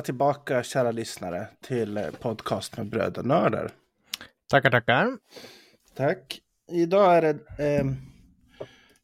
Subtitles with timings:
[0.00, 3.70] Välkomna tillbaka kära lyssnare till eh, podcast med bröder nördar.
[4.50, 5.18] Tackar, tackar.
[5.96, 6.40] Tack.
[6.72, 7.84] Idag är det eh,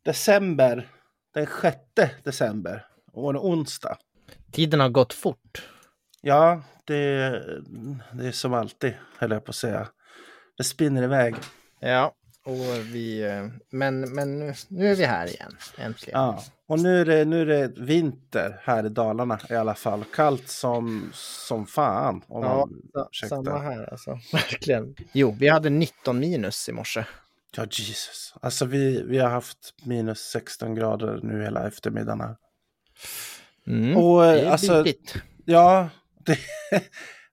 [0.04, 0.88] december,
[1.34, 1.76] den 6
[2.24, 3.98] december, och en onsdag.
[4.52, 5.68] Tiden har gått fort.
[6.22, 7.30] Ja, det,
[8.12, 9.88] det är som alltid, höll jag på att säga.
[10.56, 11.34] Det spinner iväg.
[11.80, 12.12] Ja,
[12.44, 13.22] och vi...
[13.22, 16.20] eh, Men, men nu, nu är vi här igen, äntligen.
[16.20, 16.42] Ja.
[16.68, 20.04] Och nu är, det, nu är det vinter här i Dalarna i alla fall.
[20.14, 22.22] Kallt som, som fan.
[22.28, 24.10] Om Ja, man samma här alltså.
[24.32, 24.96] Verkligen.
[25.12, 27.04] Jo, vi hade 19 minus i morse.
[27.56, 28.34] Ja, Jesus.
[28.40, 32.36] Alltså vi, vi har haft minus 16 grader nu hela eftermiddagen här.
[33.66, 33.96] Mm.
[33.96, 35.14] Och det eh, är alltså, bitigt.
[35.44, 35.88] ja.
[36.18, 36.38] Det,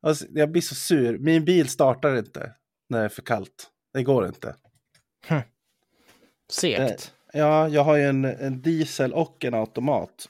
[0.02, 1.18] alltså, jag blir så sur.
[1.18, 2.52] Min bil startar inte
[2.90, 3.70] när det är för kallt.
[3.94, 4.56] Det går inte.
[6.52, 7.14] Segt.
[7.34, 10.30] Ja, jag har ju en, en diesel och en automat.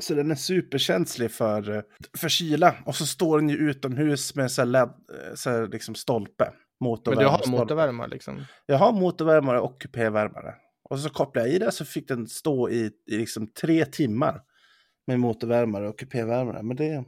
[0.00, 1.84] Så den är superkänslig för,
[2.18, 2.74] för kyla.
[2.86, 6.44] Och så står den ju utomhus med sån här, LED, eh, så här liksom stolpe.
[6.44, 7.50] Men du har Motorvärmare.
[7.50, 8.44] motorvärmare liksom?
[8.66, 10.54] Jag har motorvärmare och kupévärmare.
[10.84, 14.42] Och så kopplade jag i det så fick den stå i, i liksom tre timmar.
[15.06, 16.62] Med motorvärmare och kupévärmare.
[16.62, 17.04] Men det,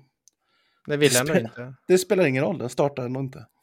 [0.87, 1.75] Det vill ändå inte.
[1.89, 3.47] det spelar ingen roll, den startar ändå inte.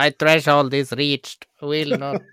[0.00, 1.46] My threshold is reached.
[1.60, 2.22] Will not.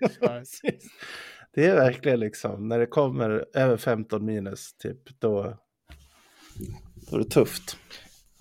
[1.54, 5.56] Det är verkligen liksom, när det kommer över 15 minus, typ, då,
[7.10, 7.78] då är det tufft.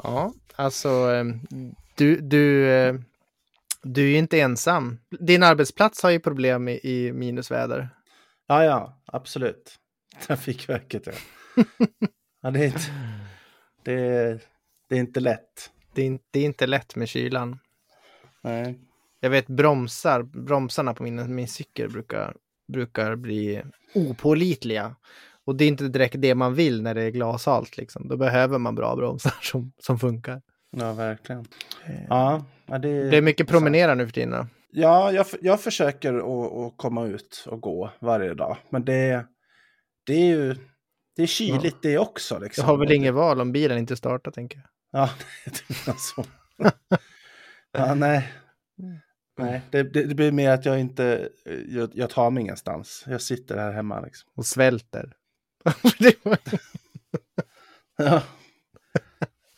[0.03, 1.25] ja, alltså eh,
[1.96, 2.96] du, du, eh,
[3.84, 5.00] du är ju inte ensam.
[5.19, 7.90] Din arbetsplats har ju problem i, i minusväder.
[8.47, 9.75] Ja, ja, absolut.
[10.28, 11.13] Trafikverket, ja.
[12.41, 12.81] ja det, är inte,
[13.84, 14.41] det, är,
[14.90, 15.72] det är inte lätt.
[15.94, 17.59] Det är, det är inte lätt med kylan.
[18.41, 18.87] Nej.
[19.19, 22.35] Jag vet bromsar, bromsarna på min, min cykel brukar,
[22.73, 23.63] brukar bli
[23.95, 24.95] opålitliga.
[25.45, 28.07] Och det är inte direkt det man vill när det är glashalt liksom.
[28.07, 30.41] Då behöver man bra bromsar som, som funkar.
[30.77, 31.45] Ja, verkligen.
[32.09, 34.47] Ja, ja, det, Det är mycket promenera nu för tiden.
[34.72, 38.57] Ja, jag, jag försöker att, komma ut och gå varje dag.
[38.69, 39.25] Men det,
[40.06, 40.56] det är ju
[41.16, 42.35] det är kyligt det också.
[42.35, 42.66] Jag Liksom.
[42.66, 45.01] har väl inget val om bilen inte startar tänker jag.
[45.01, 45.09] Ja,
[45.45, 46.25] det menar så.
[47.72, 48.33] ja, nej.
[49.38, 51.30] Nej, det, det, det blir mer att jag inte,
[51.68, 53.03] jag, jag tar mig ingenstans.
[53.08, 54.30] Jag sitter här hemma liksom.
[54.36, 55.14] Och svälter.
[58.00, 58.24] Ja.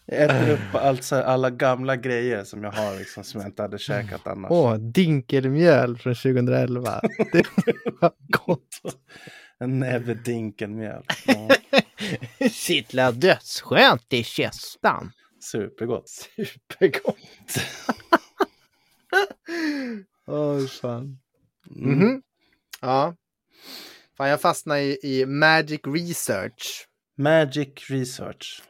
[0.05, 3.77] Jag äter upp alltså alla gamla grejer som jag har liksom, som jag inte hade
[3.77, 4.51] käkat annars.
[4.51, 7.01] Åh, dinkelmjöl från 2011.
[7.31, 7.43] Det
[8.01, 8.11] var
[8.45, 8.81] gott.
[9.59, 11.03] En näve dinkelmjöl.
[11.27, 11.49] Ja,
[12.51, 15.11] Kittlar dödsskönt i kästan.
[15.41, 16.09] supergott.
[16.35, 17.17] Supergott.
[20.27, 21.19] Åh, fan.
[21.75, 21.99] Mm.
[21.99, 22.21] Mhm.
[22.81, 23.15] Ja.
[24.17, 26.87] Fan, jag fastnade i, i Magic Research.
[27.17, 28.63] Magic Research.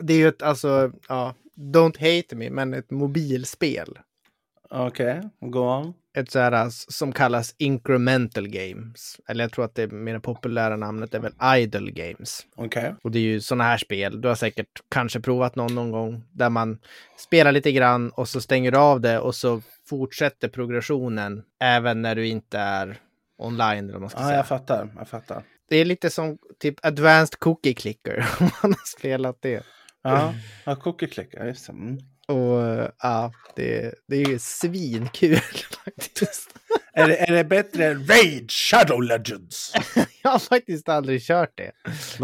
[0.00, 3.98] Det är ju ett, alltså, ja, don't hate me, men ett mobilspel.
[4.70, 5.94] Okej, go on.
[6.16, 9.20] Ett så här äh, som kallas incremental games.
[9.28, 11.32] Eller jag tror att det mer populära namnet är väl
[11.62, 12.46] idle games.
[12.56, 12.94] Okej.
[13.02, 16.24] Och det är ju sådana här spel, du har säkert kanske provat någon någon gång,
[16.32, 16.78] där man
[17.18, 22.14] spelar lite grann och så stänger du av det och så fortsätter progressionen även när
[22.14, 22.98] du inte är
[23.38, 23.84] online.
[23.84, 24.36] Eller vad man ska Ja, säga.
[24.36, 24.88] jag fattar.
[24.98, 25.42] Jag fattar.
[25.68, 29.62] Det är lite som typ advanced cookie clicker, om man har spelat det.
[30.02, 30.34] Ja,
[30.64, 31.72] ja cookie clicker, just det.
[31.72, 31.98] Mm.
[32.28, 35.36] Och ja, det, det är ju svinkul
[35.84, 36.54] faktiskt.
[36.92, 39.72] Är, det, är det bättre än Raid Shadow Legends?
[40.22, 41.72] Jag har faktiskt aldrig kört det.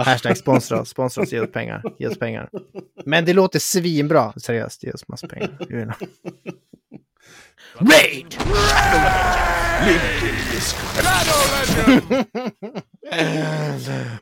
[0.03, 2.51] Hashtag sponsra oss, sponsra oss, ge oss pengar, ge oss pengar.
[3.05, 5.97] Men det låter svinbra, seriöst, ge oss massa pengar.
[7.79, 8.37] Raid!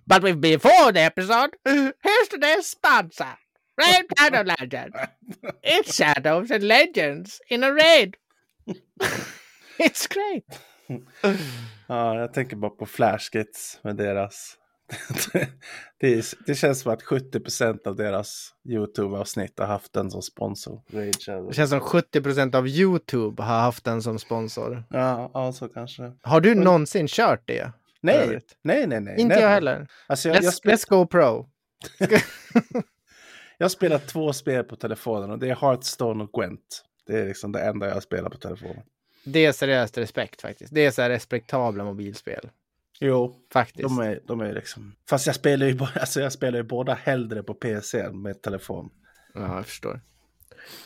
[0.06, 3.36] But before the episode, here's today's sponsor.
[3.80, 4.94] Raid Shadow Legend.
[5.62, 8.16] It's shadows and legends in a raid.
[9.78, 10.60] It's great.
[11.86, 14.56] Ja, jag tänker bara på Flashkits med deras
[16.00, 20.82] det, det känns som att 70% av deras YouTube-avsnitt har haft den som sponsor.
[20.88, 24.84] Det känns som 70% av YouTube har haft den som sponsor.
[24.90, 26.12] Ja, ja, så kanske.
[26.22, 27.72] Har du någonsin kört det?
[28.00, 29.00] Nej, nej, nej.
[29.00, 29.42] nej Inte never.
[29.42, 29.88] jag heller.
[30.06, 31.48] Alltså, jag, jag, Let's, spel, let's go pro.
[33.60, 36.84] jag har spelat två spel på telefonen och det är Hearthstone och Gwent.
[37.06, 38.82] Det är liksom det enda jag spelar på telefonen.
[39.24, 40.74] Det är seriöst respekt faktiskt.
[40.74, 42.48] Det är så här respektabla mobilspel.
[43.00, 43.88] Jo, Faktiskt.
[43.88, 44.94] de är, de är liksom...
[45.08, 48.90] Fast jag spelar ju, alltså jag spelar ju båda hellre på PC än med telefon.
[49.34, 50.00] Ja, jag förstår.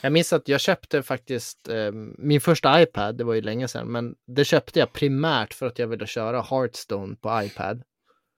[0.00, 3.93] Jag minns att jag köpte faktiskt eh, min första iPad, det var ju länge sedan,
[3.93, 7.82] men det köpte jag primärt för att jag ville köra Hearthstone på iPad.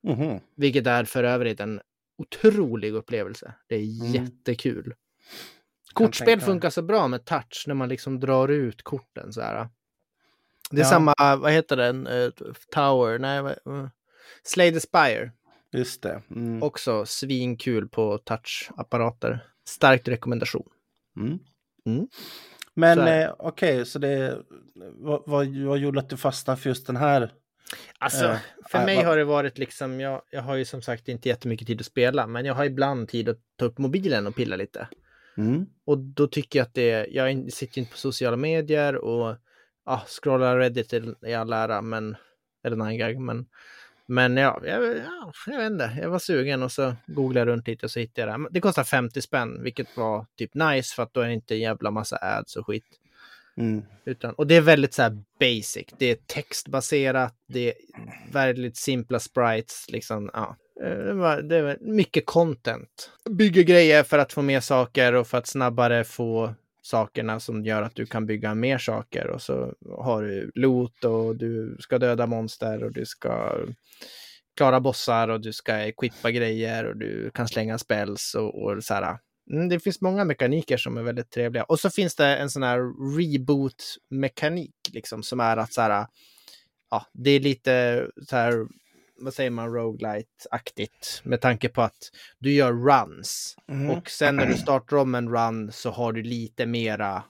[0.03, 0.41] Mhm.
[0.57, 1.81] Vilket är för övrigt en
[2.19, 3.55] otrolig upplevelse.
[3.67, 4.13] Det är Mm.
[4.13, 4.95] jättekul.
[5.93, 9.69] Kortspel funkar så bra med touch när man liksom drar ut korten så här.
[10.71, 10.91] Det är Ja.
[10.91, 12.31] samma, vad heter den, Eh,
[12.75, 13.89] Tower, nej, uh,
[14.43, 15.33] Slay the Spire.
[15.73, 16.23] Just det.
[16.31, 16.63] Mm.
[16.63, 19.47] Också svinkul på touchapparater.
[19.69, 20.69] Starkt rekommendation.
[21.17, 21.39] Mm.
[21.87, 22.09] Mm.
[22.75, 24.39] Men eh, okej, så det...
[24.95, 27.33] Vad, vad, vad gjorde att du fastnade för just den här?
[27.99, 28.39] Alltså, Eh,
[28.71, 31.67] för äh, mig har det varit liksom, jag, jag har ju som sagt inte jättemycket
[31.67, 34.89] tid att spela, men jag har ibland tid att ta upp mobilen och pilla lite.
[35.37, 35.67] Mm.
[35.85, 39.37] Och då tycker jag att det, jag sitter inte på sociala medier och
[39.87, 40.93] ja, scrollar Reddit
[41.27, 42.17] i, all ära, men,
[42.65, 43.47] eller Nine men,
[44.07, 47.67] men ja, jag, ja, jag vet inte, jag var sugen och så googlade jag runt
[47.67, 48.39] lite och så hittade jag det.
[48.39, 51.55] Men Det kostar 50 spänn, vilket var typ nice för att då är det inte
[51.55, 52.85] en jävla massa ads och skit.
[53.57, 53.83] Mm.
[54.05, 55.87] Utan, och det är väldigt så här basic.
[55.99, 57.75] Det är textbaserat, det är
[58.33, 59.87] väldigt simpla sprites.
[59.89, 60.57] Liksom, ja.
[60.85, 63.11] Eh, det, var, det var mycket content.
[63.31, 67.83] Bygger grejer för att få mer saker och för att snabbare få sakerna som gör
[67.83, 69.31] att du kan bygga mer saker.
[69.31, 73.59] Och så har du loot och du ska döda monster och du ska
[74.57, 78.95] klara bossar och du ska equippa grejer och du kan slänga spells och, och så
[78.95, 79.19] här.
[79.51, 81.65] Mm, det finns många mekaniker som är väldigt trevliga.
[81.65, 82.79] Och så finns det en sån här
[83.17, 86.07] reboot-mekanik, liksom, som är att så här,
[86.91, 88.67] ja, det är lite så här,
[89.19, 93.57] vad säger man, roguelite-aktigt, med tanke på att du gör runs.
[93.69, 93.91] Mm.
[93.91, 97.23] Och sen när du startar om en run så har du lite mera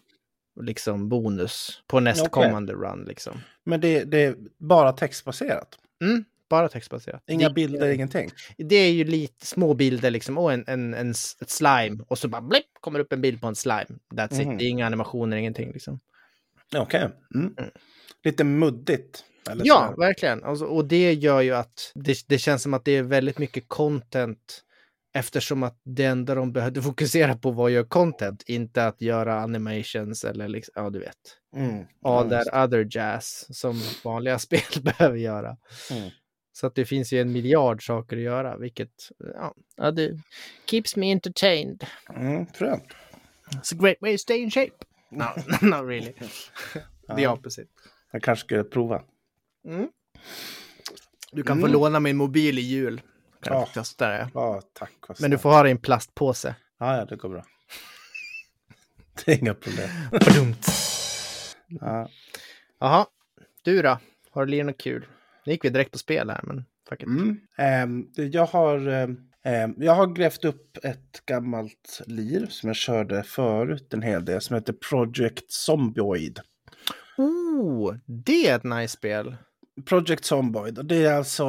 [0.60, 3.04] liksom bonus på nästkommande run.
[3.04, 3.40] Liksom.
[3.64, 5.78] Men det, det är bara textbaserat?
[6.02, 7.22] Mm, bara textbaserat.
[7.26, 8.30] Inga det, bilder, ingenting?
[8.58, 12.28] Det är ju lite små bilder, liksom, och en, en, en ett slime, och så
[12.28, 13.86] bara blipp, kommer upp en bild på en slime.
[14.14, 14.52] That's Mhm.
[14.52, 15.72] it, det är inga animationer, ingenting.
[15.72, 16.00] Liksom.
[16.76, 17.08] Okej.
[17.34, 17.54] Mm.
[17.58, 17.70] Mm.
[18.24, 19.24] Lite muddigt.
[19.64, 20.44] Ja, verkligen.
[20.44, 23.64] Alltså, och det gör ju att det, det känns som att det är väldigt mycket
[23.68, 24.62] content
[25.14, 29.40] eftersom att det enda de behövde fokusera på var att göra content, inte att göra
[29.40, 31.16] animations eller liksom, ja du vet.
[31.56, 31.84] Mm.
[32.04, 35.56] All that other jazz som vanliga spel behöver göra.
[35.90, 36.10] Mm.
[36.56, 40.18] Så att det finns ju en miljard saker att göra, vilket ja, ja, det
[40.70, 41.86] keeps me entertained.
[42.14, 42.44] Mm.
[42.46, 44.72] It's a great way to stay in shape.
[45.10, 45.24] No,
[45.62, 46.12] not really.
[47.16, 47.32] The Ja.
[47.32, 47.68] opposite.
[48.10, 49.02] Jag kanske skulle prova.
[49.64, 49.88] Mm.
[51.32, 51.72] Du kan få Mm.
[51.72, 53.00] låna min mobil i jul.
[53.42, 53.58] Kan Ja.
[53.60, 54.30] jag få testa det.
[54.34, 54.92] Ja, tack.
[55.08, 56.54] vad Men du får ha det i en plastpåse.
[56.78, 57.44] Ja, ja, det går bra.
[59.24, 59.88] Det är inga problem.
[60.10, 60.66] Badumt.
[61.68, 62.08] Ja.
[62.78, 63.06] Jaha,
[63.62, 63.98] du då?
[64.30, 65.06] Har du lirat något kul?
[65.46, 67.06] Nu gick vi direkt på spel här, men fuck it.
[67.08, 68.06] Mm.
[68.16, 68.88] Det- jag, har,
[69.44, 74.40] ehm, jag har grävt upp ett gammalt lir som jag körde förut en hel del
[74.40, 76.40] som heter Project Zombioid.
[77.18, 79.36] Oh, det är ett nice spel.
[79.84, 80.78] Project Zomboid.
[80.78, 81.44] Och det är alltså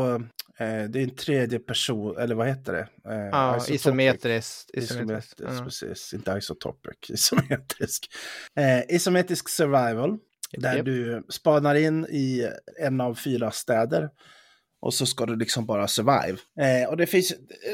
[0.60, 3.12] eh, det är en tredje person, eller vad heter det?
[3.14, 3.76] Eh, Ja, isotopic.
[3.76, 4.70] isometriskt.
[4.74, 5.64] Isometriskt, Ja.
[5.64, 6.14] precis.
[6.14, 8.08] Inte isotopic, isometrisk.
[8.56, 10.18] Eh, isometrisk survival.
[10.52, 10.86] Där Japp.
[10.86, 12.50] du spanar in i
[12.82, 14.10] en av fyra städer.
[14.80, 16.38] Och så ska du liksom bara survive.
[16.60, 17.34] Eh, och det finns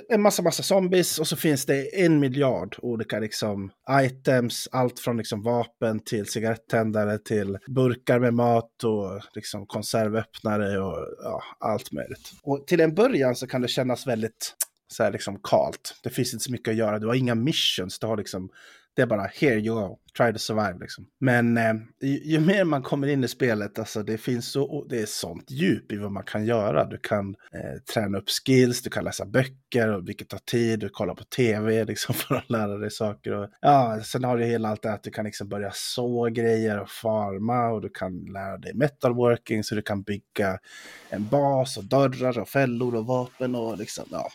[0.10, 3.72] en massa, massa zombies och så finns det en miljard olika liksom
[4.04, 4.68] items.
[4.72, 11.44] Allt från liksom vapen till cigarettändare till burkar med mat och liksom konservöppnare och ja,
[11.60, 12.32] allt möjligt.
[12.44, 14.56] Och till en början så kan det kännas väldigt
[14.94, 15.96] så här liksom kalt.
[16.04, 17.00] Det finns inte så mycket att göra.
[17.00, 18.00] Du har inga missions.
[18.00, 18.50] Du har liksom,
[18.96, 21.08] det är bara here you go, try to survive liksom.
[21.20, 25.02] Men eh, ju, ju mer man kommer in i spelet, alltså det finns så, det
[25.02, 26.86] är sånt djup i vad man kan göra.
[26.86, 30.90] Du kan eh, träna upp skills, du kan läsa böcker, och vilket tar tid, du
[30.90, 33.32] kollar på tv liksom för att lära dig saker.
[33.32, 36.26] Och, ja, sen har du hela allt det här att du kan liksom börja så
[36.26, 40.60] grejer och farma och du kan lära dig metalworking så du kan bygga
[41.10, 44.30] en bas och dörrar och fällor och vapen och liksom, ja,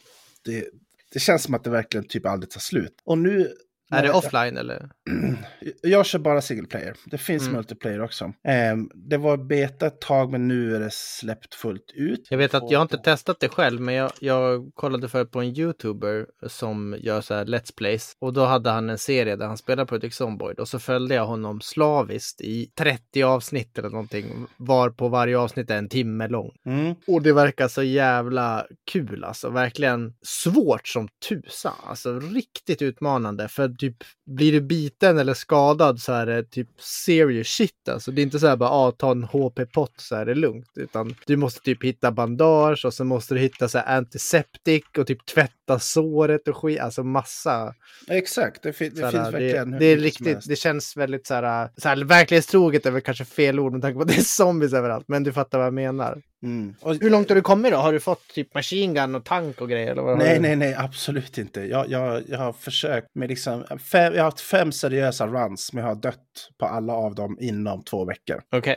[0.45, 0.65] det,
[1.13, 2.95] det känns som att det verkligen typ aldrig tar slut.
[3.05, 3.53] Och nu
[3.91, 4.91] är det offline eller?
[5.83, 6.95] Jag kör bara single player.
[7.07, 7.55] Det finns Mm.
[7.57, 8.33] multiplayer också.
[8.45, 12.27] Ehm, det var beta ett tag, men nu är det släppt fullt ut.
[12.31, 15.41] Jag vet att jag har inte testat det själv, men jag, jag kollade för på
[15.41, 18.13] en YouTuber som gör så här Let's Plays.
[18.21, 21.27] Och då hade han en serie där han spelar Project Zomboid och så följde jag
[21.27, 24.47] honom slaviskt i 30 avsnitt eller någonting.
[24.57, 26.51] Var på varje avsnitt är en timme lång.
[26.67, 26.95] Mm.
[27.07, 29.51] Och det verkar så jävla kul alltså.
[29.51, 31.73] Verkligen svårt som tusan.
[31.87, 33.49] Alltså riktigt utmanande.
[33.49, 38.11] För typ blir du biten eller skadad så är det typ serious shit alltså.
[38.11, 40.71] Det är inte så här bara ah, ta en HP-pott så är det lugnt.
[40.77, 45.07] Utan du måste typ hitta bandage och så måste du hitta så här antiseptic och
[45.07, 46.81] typ tvätta såret och skit.
[46.81, 47.75] Alltså massa.
[48.09, 51.27] Exakt, det, fin- det så här, finns det, verkligen det är riktigt, det känns väldigt
[51.27, 54.17] så här, så här verklighetstroget är väl kanske fel ord med tanke på att det
[54.17, 55.05] är zombies överallt.
[55.09, 56.23] Men du fattar vad jag menar.
[56.43, 56.75] Mm.
[56.81, 57.79] Och, Hur långt har du kommit då?
[57.79, 59.91] Har du fått typ machine gun och tank och grejer?
[59.93, 60.41] Eller vad Nej, du?
[60.41, 61.61] nej, nej, absolut inte.
[61.61, 65.85] Jag, jag, jag har försökt med liksom, fem, jag har haft fem seriösa runs, men
[65.85, 68.43] jag har dött på alla av dem inom två veckor.
[68.53, 68.77] Okej.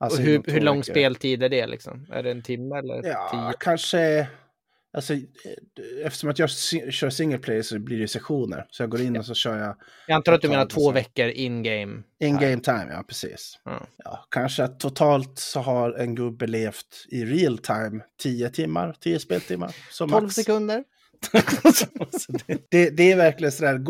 [0.00, 0.92] Alltså och hur, hur lång veckor.
[0.92, 2.06] speltid är det liksom?
[2.12, 3.56] Är det en timme eller Ja, tio?
[3.60, 4.28] kanske...
[4.96, 5.20] Alltså, eh,
[6.04, 6.50] eftersom att jag
[6.90, 8.66] kör single player så blir det sessioner.
[8.70, 9.76] Så jag går in och så kör jag
[10.06, 12.02] Jag antar att du menar två veckor in-game.
[12.20, 13.58] in game time, ja precis.
[13.64, 13.86] Ja.
[14.04, 19.18] Ja, kanske att totalt så har en gubbe levt i real time 10 timmar, 10
[19.18, 19.76] speltimmar.
[19.90, 20.34] Så 12 max.
[20.34, 20.84] sekunder?
[22.20, 23.80] Så det, det, det är verkligen sådär,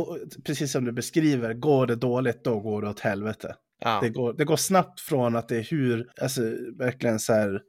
[0.44, 3.54] precis som du beskriver, går det dåligt då går det åt helvete.
[3.80, 3.98] Ja.
[4.02, 6.40] Det, går, det går snabbt från att det är hur, alltså
[6.78, 7.60] verkligen så här,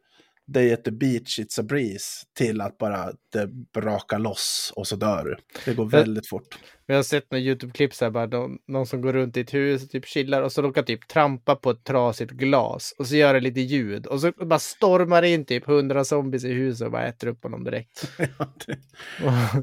[0.48, 2.06] day at the beach, it's a breeze,
[2.38, 5.36] till att bara det brakar loss och så dör du.
[5.66, 6.58] Det går För- väldigt fort.
[6.90, 9.54] Vi har sett några YouTube-klipp så här, bara någon, någon som går runt i ett
[9.54, 13.16] hus och typ chillar och så råkar typ trampa på ett trasigt glas och så
[13.16, 16.92] gör det lite ljud och så bara stormar in typ hundra zombies i huset och
[16.92, 18.12] bara äter upp honom direkt.
[18.18, 18.78] ja, det,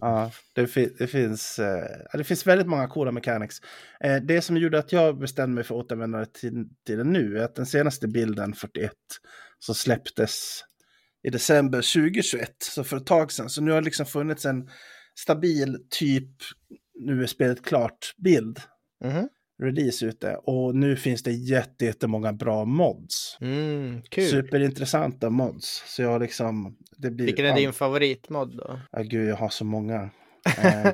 [0.00, 3.56] ja, det, fi- det, finns, eh, det finns väldigt många coola mechanics.
[4.04, 7.38] Eh, det som gjorde att jag bestämde mig för att återvända till, till det nu
[7.38, 8.92] är att den senaste bilden, 41,
[9.58, 10.60] så släpptes
[11.24, 13.50] i december 2021, så för ett tag sedan.
[13.50, 14.68] Så nu har det liksom funnits en
[15.18, 16.30] stabil typ,
[17.00, 18.60] nu är spelet klart, bild,
[19.04, 19.28] Mhm.
[19.62, 20.36] release ute.
[20.36, 23.38] Och nu finns det jätte, jättemånga bra mods.
[23.40, 24.28] Mm, kul.
[24.30, 25.82] Superintressanta mods.
[25.86, 26.76] Så jag liksom...
[26.96, 28.80] Det blir, Vilken är ja, din favoritmod då?
[28.92, 30.10] Ja, gud, jag har så många.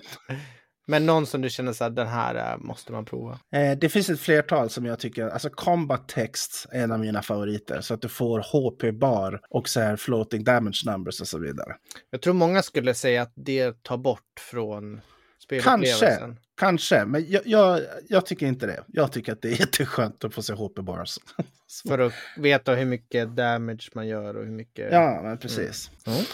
[0.90, 3.38] Men någon som du känner så här, den här eh, måste man prova.
[3.52, 7.23] eh, det finns ett flertal som jag tycker, alltså combat text är en av mina
[7.23, 7.80] favoriter.
[7.80, 11.76] Så att du får HP-bar och så här floating damage numbers och så vidare.
[12.11, 15.00] Jag tror många skulle säga att det tar bort från.
[15.62, 18.85] Kanske, kanske, men jag, jag, jag tycker inte det.
[18.87, 21.18] Jag tycker att det är jätteskönt att få se HP-bars.
[21.88, 24.92] För att veta hur mycket damage man gör och hur mycket...
[24.92, 25.90] ja, men precis.
[26.06, 26.25] Mm.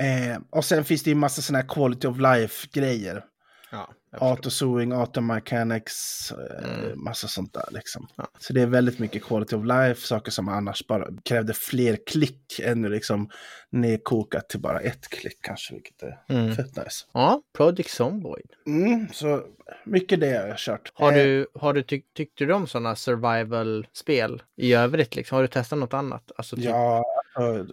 [0.00, 3.24] Eh, och sen finns det ju massa sådana här quality of life-grejer.
[3.70, 4.26] Ja jag förstår.
[4.26, 7.04] Auto-sewing, auto-mechanics, eh, Mm.
[7.04, 8.06] massa sånt där liksom.
[8.16, 8.28] Ja.
[8.38, 12.58] Så det är väldigt mycket quality of life, saker som annars bara krävde fler klick
[12.62, 13.30] än nu liksom
[13.70, 16.56] nedkokat till bara ett klick kanske, vilket är Mm.
[16.56, 17.06] fett nice.
[17.12, 18.50] Ja, Project Zomboid.
[18.66, 19.46] Mm, så
[19.84, 20.92] mycket det har jag kört.
[20.94, 25.16] Har Eh, du, har du tyck, tyckte du om sådana survival-spel i övrigt?
[25.16, 25.36] Liksom?
[25.36, 26.32] Har du testat något annat?
[26.36, 27.04] Alltså, typ, Ja,
[27.40, 27.64] uh,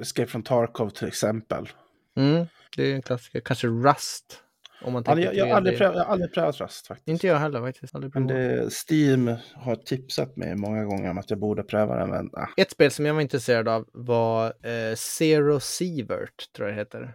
[0.00, 1.68] Escape from Tarkov till exempel.
[2.16, 2.46] mm,
[2.76, 3.40] det är en klassiker.
[3.40, 4.42] Kanske Rust?
[4.82, 5.56] Om man tänker jag, jag, har 3D.
[5.56, 7.08] aldrig prövat, jag har aldrig prövat Rust faktiskt.
[7.08, 7.94] Inte jag heller faktiskt.
[8.14, 12.30] Men det, Steam har tipsat mig många gånger om att jag borde pröva det, men
[12.32, 12.46] ah.
[12.56, 17.14] Ett spel som jag var intresserad av var eh, Zero Sievert, tror jag det heter.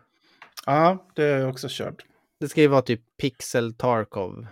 [0.66, 2.06] Ja, det har jag också kört.
[2.40, 4.48] Det ska ju vara typ Pixel Tarkov.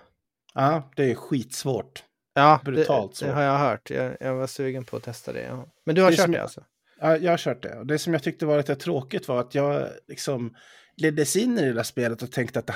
[0.53, 2.03] Ja, det är skitsvårt.
[2.33, 3.25] Ja, Brutalt det, så.
[3.25, 3.89] det har jag hört.
[3.89, 5.41] Jag, jag var sugen på att testa det.
[5.41, 5.65] Ja.
[5.85, 6.63] Men du har Det kört som- det alltså?
[7.01, 7.77] Ja, jag har kört det.
[7.79, 10.55] Och det som jag tyckte var lite tråkigt var att jag liksom
[11.01, 12.73] leddes in i det där spelet och tänkte, att det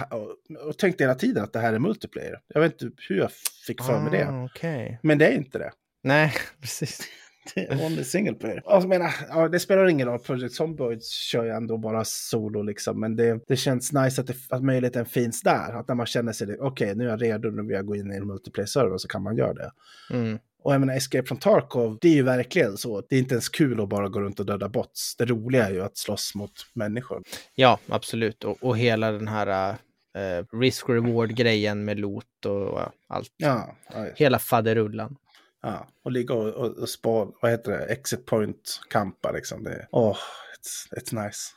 [0.56, 2.39] och, tänkte hela tiden att det här är multiplayer.
[2.48, 3.32] Jag vet inte hur jag
[3.68, 4.27] fick för mig det.
[4.27, 5.00] Ah, Okej.
[5.03, 5.72] Men det är inte det.
[6.03, 7.01] Nej, precis.
[7.56, 8.62] Det är only single player.
[8.65, 10.20] Jag menar, ja, det spelar ingen roll.
[10.20, 13.00] Project Zomboid kör jag ändå bara solo liksom.
[13.00, 15.80] Men det, det känns nice att, det, att möjligheten finns där.
[15.80, 18.12] Att när man känner sig, okej nu är jag redo, nu vill jag gå in
[18.12, 19.72] i en multiplayer-server så kan man göra det.
[20.12, 20.39] Mm.
[20.63, 23.01] Och jag menar, Escape from Tarkov, det är ju verkligen så.
[23.10, 25.15] Det är inte ens kul att bara gå runt och döda bots.
[25.17, 27.24] Det roliga är ju att slåss mot människor.
[27.55, 28.43] Ja, absolut.
[28.43, 29.70] Och, och hela den här
[30.17, 33.32] eh, risk-reward-grejen med loot och, och allt.
[33.38, 35.15] Ja, ja, Hela faderullan.
[35.63, 35.88] ja.
[36.03, 39.63] och ligga och, och, och spå, vad heter det, exit point-kampa liksom.
[39.63, 40.17] Det, åh,
[40.58, 41.50] it's, it's nice.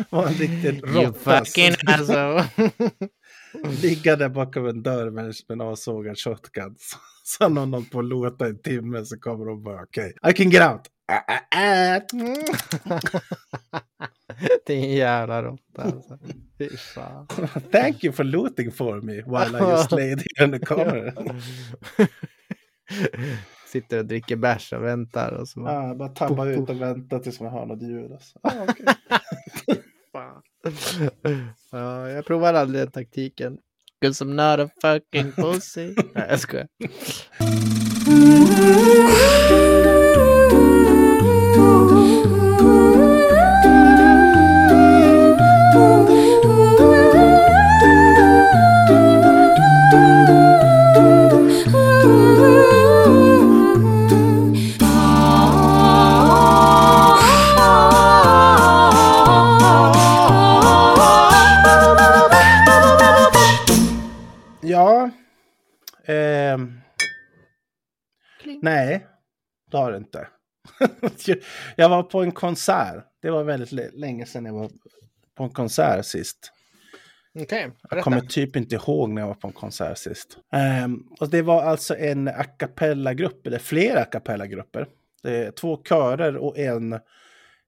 [0.10, 1.44] var en riktig You råtta.
[1.44, 2.44] fucking asshole.
[3.82, 6.74] Ligga där bakom en dörr med en avsågad shotgun.
[6.78, 6.98] Så-
[7.38, 10.72] Sen har någon på låta en timme så kommer de bara okej, I can get
[10.72, 10.80] out.
[14.66, 16.18] En jävla råtta alltså.
[16.58, 17.26] Fy fan.
[17.72, 21.14] Thank you for looting for me while I just laid here in the corner.
[23.72, 25.60] Sitter och dricker bärs och väntar och så.
[25.60, 28.12] bara, Ja, bara tabba Puff, ut och vänta tills man hör något ljud.
[28.12, 28.38] Alltså.
[28.42, 28.86] Ah, okej.
[30.12, 30.42] Fan.
[31.72, 33.58] ja, jag provar aldrig den taktiken.
[34.02, 35.94] Cause I'm not a fucking pussy.
[36.14, 36.68] Nej, jag skojar.
[68.62, 69.06] nej,
[69.70, 70.28] det har det inte.
[71.76, 73.04] jag var på en konsert.
[73.22, 74.70] Det var väldigt länge sedan jag var
[75.34, 76.52] på en konsert sist.
[77.34, 80.38] Okej, Jag kommer typ inte ihåg när jag var på en konsert sist.
[80.52, 84.86] Ehm, och det var alltså en a cappella-grupp, eller flera a cappella-grupper.
[85.60, 87.00] Två körer och en,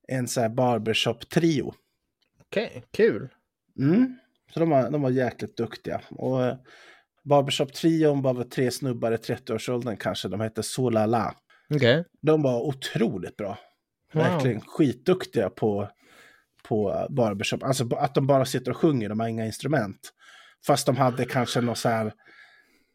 [0.09, 1.75] en så här barbershop-trio.
[2.40, 3.28] Okej, kul.
[3.78, 4.18] Mm.
[4.54, 6.00] Så de var, de var jäkligt duktiga.
[6.11, 6.56] Och
[7.25, 10.29] Barbershop-trion var väl tre snubbar i 30-årsåldern kanske.
[10.29, 11.35] De hette Solala.
[11.75, 12.05] Okej.
[12.23, 13.59] De var otroligt bra.
[14.12, 14.25] Wow.
[14.25, 15.89] Verkligen skitduktiga på,
[16.69, 17.62] på barbershop.
[17.62, 20.11] Alltså att de bara sitter och sjunger, de har inga instrument.
[20.67, 22.12] Fast de hade kanske någon så här,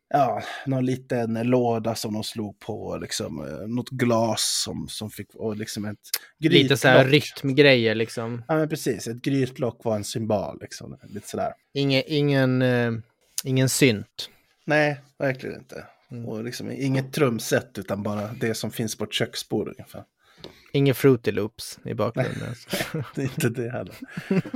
[0.09, 5.35] ja, någon liten låda som de slog på, liksom, eh, något glas som, som fick,
[5.35, 5.99] och liksom ett
[6.39, 7.43] Lite så här grytlock.
[7.43, 8.43] rytmgrejer liksom.
[8.47, 9.07] Ja, men precis.
[9.07, 10.97] Ett grytlock var en symbol, liksom.
[11.09, 11.53] Lite sådär.
[11.73, 12.91] Ingen, ingen, eh,
[13.45, 14.29] ingen synt.
[14.65, 15.85] Nej, verkligen inte.
[16.11, 16.25] Mm.
[16.25, 20.03] Och liksom inget trumset, utan bara det som finns på ett köksbord ungefär.
[20.71, 22.55] Ingen Fruity Loops i bakgrunden.
[23.15, 23.95] Det är inte det heller.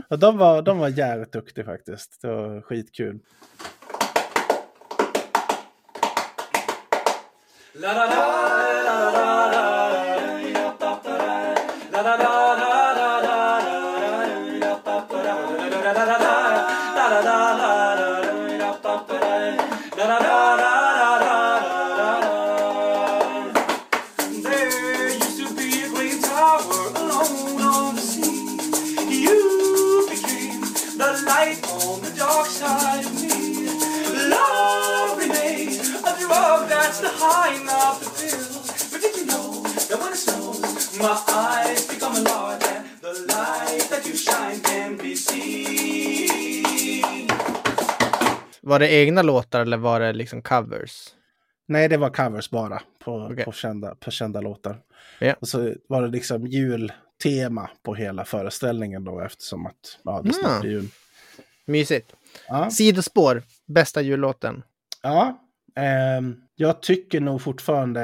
[0.10, 2.22] Och de, var, de var jävligt duktiga faktiskt.
[2.22, 3.20] Det var skitkul.
[7.82, 8.69] There
[48.70, 51.08] Var det egna låtar eller var det liksom covers?
[51.68, 53.46] Nej, det var covers bara på, Okej.
[53.46, 54.78] på, kända, på kända låtar.
[55.20, 55.34] Ja.
[55.40, 60.52] Och så var det liksom jultema på hela föreställningen då eftersom att ja, det snart
[60.52, 60.72] är Mm.
[60.72, 60.88] jul.
[61.66, 62.14] Mysigt.
[62.48, 64.64] Ja, Sidospår, bästa jullåten.
[65.02, 65.40] ja
[65.76, 68.02] ehm, jag tycker nog fortfarande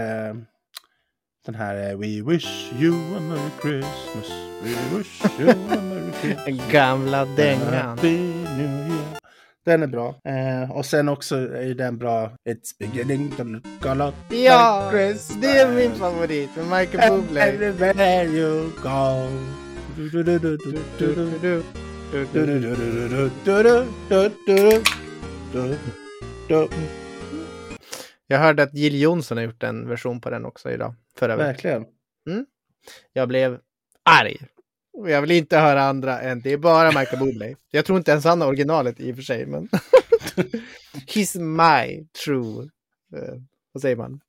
[1.45, 4.30] den här eh, We wish you a merry Christmas
[4.63, 7.97] We wish you a merry Christmas gamla dängan.
[9.65, 10.15] Den är bra.
[10.23, 12.32] Eh, och sen också är den bra.
[12.49, 16.49] It's beginning to look a lot Ja, Chris, det är min favorit.
[16.56, 17.41] Med Michael Bublé.
[17.41, 19.30] Everywhere you go.
[28.28, 30.95] Jag hörde att Jill Johnson har gjort en version på den också idag.
[31.17, 31.47] Förra veckan.
[31.47, 31.86] Verkligen.
[32.30, 32.45] Mm.
[33.13, 33.60] Jag blev
[34.04, 34.38] arg.
[34.97, 37.55] Och jag vill inte höra andra än det är bara Michael Bublé.
[37.71, 39.69] Jag tror inte ens han har originalet i och för sig, men
[41.08, 42.69] He's my true,
[43.15, 43.36] eh,
[43.71, 44.19] vad säger man,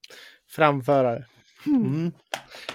[0.49, 1.25] framförare.
[1.67, 2.13] Mm.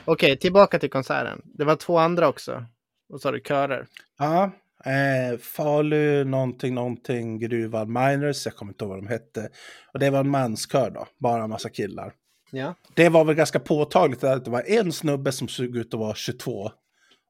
[0.06, 1.42] Okej, tillbaka till konserten.
[1.46, 2.66] Det var två andra också.
[3.10, 3.88] Och så har du körer.
[4.20, 4.52] Ja,
[4.86, 9.50] eh, Falu någonting, någonting, Gruvan Miners, jag kommer inte ihåg vad de hette.
[9.94, 12.14] Och det var en manskör då, bara en massa killar.
[12.52, 12.76] Ja.
[12.96, 16.16] Det var väl ganska påtagligt att det var en snubbe som såg ut att vara
[16.16, 16.72] 22.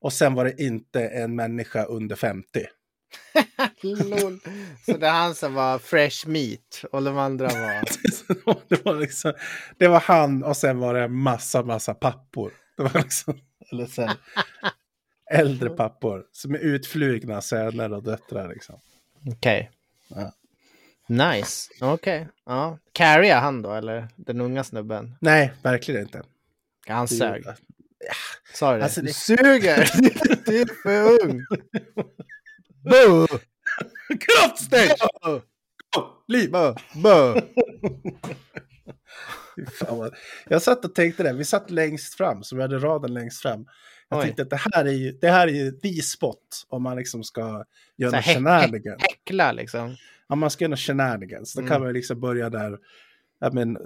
[0.01, 2.65] Och sen var det inte en människa under 50.
[3.83, 4.39] Lol.
[4.85, 7.45] Så det är han som var fresh meat och de andra
[8.45, 8.69] var...
[8.69, 9.33] det, var liksom,
[9.77, 12.53] det var han och sen var det massa, massa pappor.
[12.77, 13.39] Det var liksom,
[13.71, 14.17] eller så här,
[15.31, 18.49] äldre pappor som är utflugna söner och döttrar.
[18.49, 18.79] Liksom.
[19.27, 19.71] Okej.
[20.07, 20.33] Ja.
[21.07, 21.69] Nice.
[21.81, 22.27] Okej.
[22.45, 22.77] Ja.
[22.91, 25.15] Carrie han då, eller den unga snubben?
[25.21, 26.23] Nej, verkligen inte.
[26.87, 27.43] Han sög.
[28.53, 28.83] Sa du det?
[28.83, 29.89] Alltså, det- Du suger!
[30.45, 31.45] du är för ung!
[32.83, 33.27] Boo!
[34.19, 34.89] Kroppssteg!
[36.27, 36.51] Liv!
[39.79, 40.15] Fan vad-
[40.49, 43.65] Jag satt och tänkte det, vi satt längst fram, så vi hade raden längst fram.
[44.09, 44.25] Jag Oj.
[44.25, 47.23] tänkte att det här är ju, det här är ju the spot om man liksom
[47.23, 47.65] ska
[47.97, 49.01] göra något shenanigans.
[49.01, 49.95] Häckla liksom.
[50.27, 51.69] Om man ska göra något shenanigans, då Mm.
[51.71, 52.77] kan man liksom börja där,
[53.51, 53.77] men,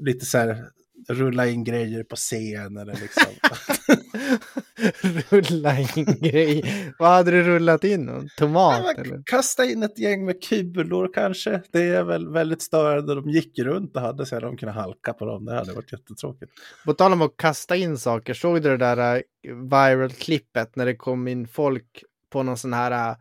[0.00, 0.64] lite så här,
[1.08, 3.32] rulla in grejer på scen eller liksom.
[5.28, 6.92] Rulla in grej.
[6.98, 8.08] Vad hade du rullat in?
[8.08, 9.22] Ja, Tomat men eller?
[9.26, 11.62] Kasta in ett gäng med kulor kanske.
[11.72, 13.14] Det är väl väldigt störande.
[13.14, 15.44] De gick runt och hade så här, de kunde halka på dem.
[15.44, 16.52] Det hade varit jättetråkigt.
[16.84, 19.22] På tal om att kasta in saker, såg du det där äh,
[19.70, 23.16] viral-klippet när det kom in folk på någon sån här äh,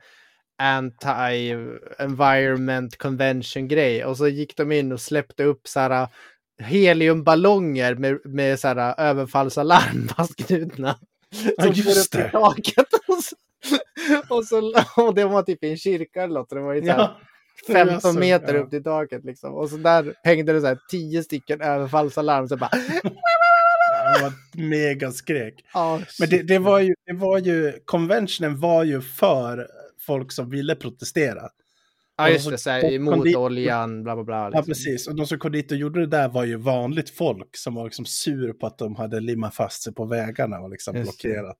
[0.61, 6.07] anti-environment convention-grej och så gick de in och släppte upp så här äh,
[6.59, 10.95] heliumballonger med, med så här äh, överfallsalarm fastknutna.
[11.57, 12.31] Ja, Som just går upp i det.
[12.31, 12.87] taket.
[13.07, 13.35] Och, så,
[14.35, 14.73] och, så,
[15.07, 16.49] och det var typ i en kyrka eller något.
[16.49, 17.09] Det var ju så här,
[17.67, 18.61] 15 Alltså, meter ja.
[18.61, 19.53] upp till taket liksom.
[19.53, 22.47] Och så där hängde det så här 10 stycken överfallsalarm.
[22.47, 22.69] Så bara...
[24.15, 25.53] Det var ett megaskrek.
[25.73, 29.67] Ja, Men det, det, var ju, det var ju, conventionen var ju för
[29.99, 31.49] folk som ville protestera.
[32.19, 32.57] Ja, just det.
[32.57, 34.35] så här, emot oljan, bla bla bla.
[34.35, 34.65] Ja, Liksom.
[34.65, 35.07] precis.
[35.07, 37.83] Och de som kom dit och gjorde det där var ju vanligt folk som var
[37.83, 41.57] liksom sur på att de hade limmat fast sig på vägarna och liksom Just blockerat.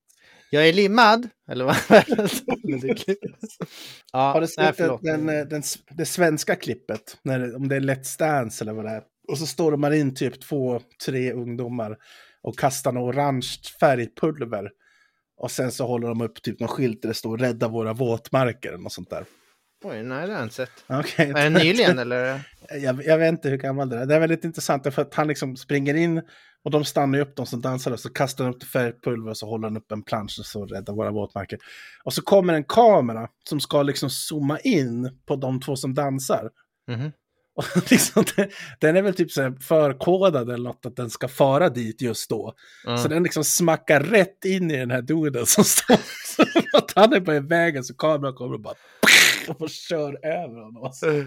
[0.52, 1.30] Jag är limmad.
[1.52, 1.76] Eller vad?
[4.14, 5.62] Ja, Har du sett den, den, den,
[5.98, 7.18] det svenska klippet?
[7.24, 9.04] När, om det är Let's Dance eller vad det är.
[9.28, 11.98] Och så står man in typ två, tre ungdomar
[12.42, 13.48] och kastar något orange
[13.80, 14.70] färgpulver.
[15.38, 18.70] Och sen så håller de upp typ någon skylt där det står rädda våra våtmarker
[18.70, 19.26] eller något sånt där.
[19.84, 20.86] Oj, nej, det har jag inte sett.
[20.88, 21.30] Okej.
[21.36, 22.42] Är det nyligen eller?
[22.70, 24.06] jag, jag vet inte hur gammal det är.
[24.06, 26.22] Det är väldigt intressant för att han liksom springer in
[26.64, 29.38] och de stannar upp de som dansar och så kastar han upp det färgpulver och
[29.38, 31.60] så håller han upp en plansch och så räddar våra våtmarker.
[32.04, 36.50] Och så kommer en kamera som ska liksom zooma in på de två som dansar.
[36.88, 37.12] Mhm.
[37.56, 38.24] Och liksom,
[38.80, 42.54] den, är väl typ så förkodad eller något att den ska fara dit just då.
[42.86, 42.98] Ja.
[42.98, 45.98] Så den liksom smackar rätt in i den här duden som står.
[46.36, 48.76] Så att han är på vägen så kameran kommer och bara
[49.60, 50.84] och kör över honom.
[50.84, 51.26] Alltså.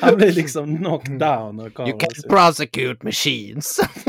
[0.00, 1.60] Han blir liksom knocked down.
[1.60, 1.98] av You kameran.
[1.98, 3.80] can Så prosecute machines.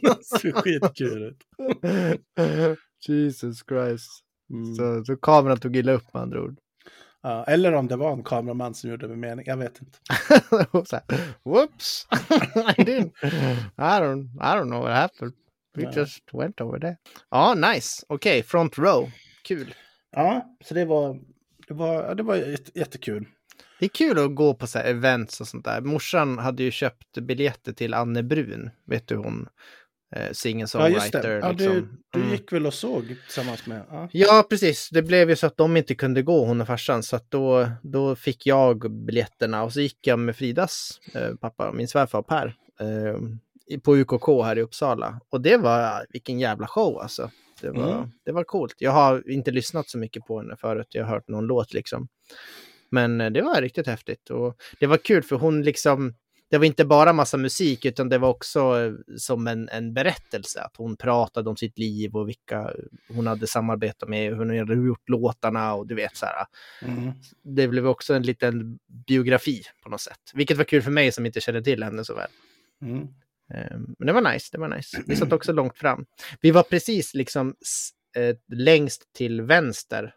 [0.00, 1.42] det ser skitkul ut.
[3.08, 4.10] Jesus Christ.
[4.52, 4.74] Mm.
[4.74, 6.56] Så, så kameran tog illa upp med andra ord.
[7.22, 9.44] Ja, eller om det var en kameraman som gjorde det med mening.
[9.48, 9.98] Jag vet inte.
[10.70, 11.04] Och så här,
[11.44, 12.06] Whoops!
[12.78, 13.12] I didn't.
[13.76, 15.32] I don't, I don't know what happened.
[15.74, 15.92] We Nej.
[15.96, 16.96] just went over there.
[17.30, 18.04] Ja, nice.
[18.08, 19.10] Okej, front row.
[19.42, 19.74] Kul.
[20.12, 21.20] Ja, så det var,
[21.68, 23.26] det var, ja, det var jätte- jättekul.
[23.78, 25.80] Det är kul att gå på så här events och sånt där.
[25.80, 28.70] Morsan hade ju köpt biljetter till Anne Brun.
[28.86, 29.48] Vet du hon?
[30.16, 31.22] Eh, Ja, just Singer-songwriter.
[31.22, 31.38] det.
[31.38, 31.98] Ja, du, liksom.
[32.12, 32.32] du Mm.
[32.32, 33.82] gick väl och såg tillsammans med...
[33.90, 34.08] Ja.
[34.12, 34.88] Ja, precis.
[34.92, 37.02] Det blev ju så att de inte kunde gå, hon och farsan.
[37.02, 41.72] Så att då, då fick jag biljetterna och så gick jag med Fridas eh, pappa,
[41.72, 45.20] min svärfar Per, eh, på UKK här i Uppsala.
[45.30, 47.30] Och det var, vilken jävla show alltså.
[47.62, 48.10] Det var, Mm.
[48.24, 48.74] det var coolt.
[48.78, 50.86] Jag har inte lyssnat så mycket på henne förut.
[50.90, 52.08] Jag har hört någon låt liksom.
[52.90, 54.30] Men eh, det var riktigt häftigt.
[54.30, 56.14] Och det var kul för hon liksom,
[56.50, 60.60] det var inte bara massa musik utan det var också eh, som en, en berättelse.
[60.60, 62.72] Att hon pratade om sitt liv och vilka
[63.08, 66.46] hon hade samarbetat med, hur hon hade gjort låtarna och du vet så här.
[66.82, 67.12] Mm.
[67.42, 70.20] Det blev också en liten biografi på något sätt.
[70.34, 72.28] Vilket var kul för mig som inte kände till henne så väl.
[72.82, 73.08] Mm.
[73.54, 75.02] Eh, Men det var nice, det var nice.
[75.06, 76.06] Vi satt också långt fram.
[76.40, 77.54] Vi var precis liksom
[78.16, 80.14] eh, längst till vänster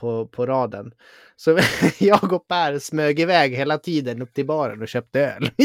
[0.00, 0.92] på, på raden.
[1.36, 1.58] Så
[1.98, 5.50] jag och Per smög iväg hela tiden upp till baren och köpte öl.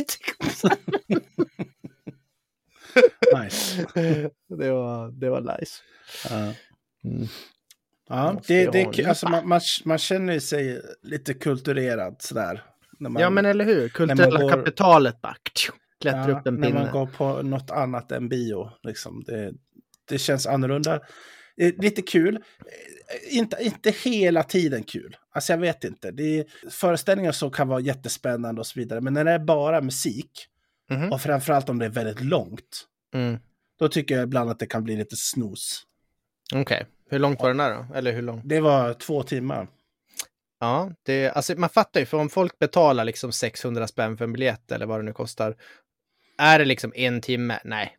[3.43, 3.86] Nice.
[4.58, 5.82] det, var, det var nice.
[6.30, 6.54] Ja.
[7.04, 7.28] Mm.
[8.10, 12.63] Ja, det, det, är alltså, man, man, man känner sig lite kulturerad sådär.
[13.00, 15.36] När man, Ja men eller hur, kulturella går- kapitalet bara
[16.03, 16.91] tju, klättrar ja, upp en När man pinne.
[16.91, 18.69] går på något annat än bio.
[18.83, 19.23] Liksom.
[19.27, 19.53] Det,
[20.09, 20.99] det känns annorlunda.
[21.77, 22.35] Lite kul.
[22.35, 25.17] Eh, Inte, inte hela tiden kul.
[25.31, 26.12] Alltså jag vet inte.
[26.12, 29.01] Det är, föreställningar så kan vara jättespännande och så vidare.
[29.01, 30.31] Men när det är bara musik,
[30.91, 31.12] Mhm.
[31.13, 33.38] och framförallt om det är väldigt långt, Mm.
[33.79, 35.83] då tycker jag ibland att det kan bli lite snus.
[36.55, 37.93] Okej, hur långt var den där då?
[37.95, 38.41] Eller hur långt?
[38.45, 39.67] Det var två timmar.
[40.59, 44.33] Ja, det, alltså man fattar ju, för om folk betalar liksom 600 spänn för en
[44.33, 45.55] biljett eller vad det nu kostar.
[46.39, 47.60] Är det liksom en timme?
[47.63, 47.97] Nej,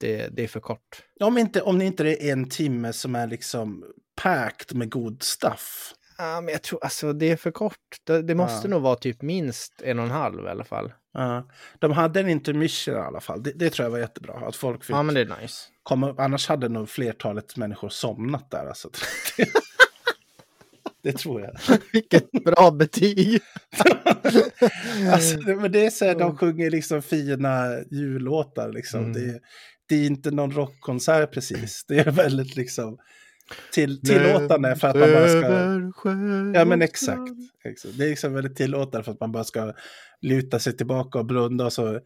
[0.00, 1.02] det, det är för kort.
[1.20, 3.84] Om inte, om det inte är en timme som är liksom
[4.22, 5.94] packed med god stuff.
[6.18, 7.76] Ja, men jag tror alltså det är för kort.
[8.06, 8.70] Det, det måste Ja.
[8.70, 10.92] nog vara typ minst en och en halv i alla fall.
[11.12, 11.48] Ja.
[11.78, 13.42] de hade en intermission i alla fall.
[13.42, 14.34] Det, det tror jag var jättebra.
[14.48, 15.64] Att folk fick Ja, men det är nice.
[15.82, 16.20] komma upp.
[16.20, 18.66] Annars hade nog flertalet människor somnat där.
[18.66, 18.90] Alltså.
[21.04, 21.52] Det tror jag.
[21.92, 23.40] Vilket bra betyg.
[25.12, 29.00] alltså, men det är så här, de sjunger liksom fina jullåtar liksom.
[29.00, 29.12] Mm.
[29.12, 29.40] Det,
[29.88, 31.84] det är inte någon rockkonsert precis.
[31.88, 32.98] Det är väldigt liksom
[33.72, 36.58] till, tillåtande för att man bara ska...
[36.58, 37.32] Ja men exakt.
[37.64, 37.98] exakt.
[37.98, 39.72] Det är liksom väldigt tillåtande för att man bara ska
[40.20, 42.00] luta sig tillbaka och blunda och så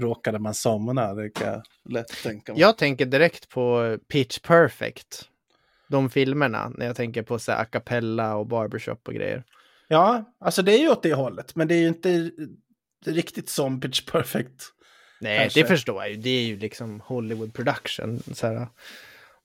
[0.00, 1.14] råkade man somna.
[1.14, 2.60] Det kan jag lätt tänka mig.
[2.60, 5.28] Jag tänker direkt på Pitch Perfect.
[5.92, 9.44] De filmerna, när jag tänker på så här, a cappella och barbershop och grejer.
[9.88, 11.54] Ja, alltså det är ju åt det hållet.
[11.56, 12.30] Men det är ju inte
[13.06, 14.62] riktigt som Pitch Perfect.
[15.20, 15.62] Nej, Kanske.
[15.62, 16.16] det förstår jag ju.
[16.16, 18.22] Det är ju liksom Hollywood production.
[18.32, 18.66] Så här.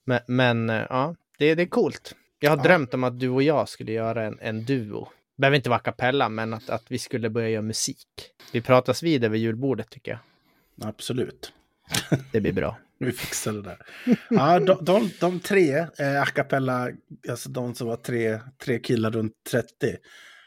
[0.04, 2.14] Men, men eh, ja, det, det är coolt.
[2.38, 2.62] Jag har Ja.
[2.62, 5.08] drömt om att du och jag skulle göra en, en duo.
[5.36, 8.06] Behöver inte vara a cappella, men att, att vi skulle börja göra musik.
[8.52, 10.88] Vi pratas vid över julbordet tycker jag.
[10.88, 11.52] Absolut.
[12.32, 12.76] Det blir bra.
[12.98, 13.78] Vi fixar det där.
[14.30, 16.88] Ja, de, de, de tre, eh, a cappella,
[17.28, 19.96] alltså de som var tre, tre killar runt 30,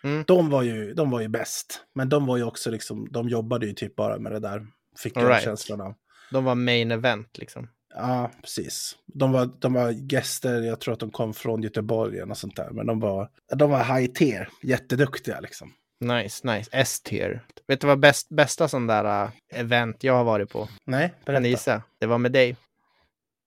[0.03, 0.23] Mm.
[0.27, 1.81] de, var ju, de var ju bäst.
[1.95, 5.17] Men de var ju också liksom, de jobbade ju typ bara med det där, fick
[5.17, 5.43] jag right.
[5.43, 5.93] känslan av.
[6.31, 7.67] De var main event liksom.
[7.95, 8.95] Ja, precis.
[9.13, 12.69] De var, de var gäster, jag tror att de kom från Göteborg eller sånt där.
[12.71, 15.73] Men de var, de var high tier, jätteduktiga liksom.
[16.01, 16.69] Nice, nice.
[16.73, 17.41] S-tier.
[17.67, 20.69] Vet du vad bäst, bästa sån där uh, event jag har varit på?
[20.85, 21.47] Nej, berätta.
[21.47, 21.81] gissa?
[21.99, 22.55] Det var med dig.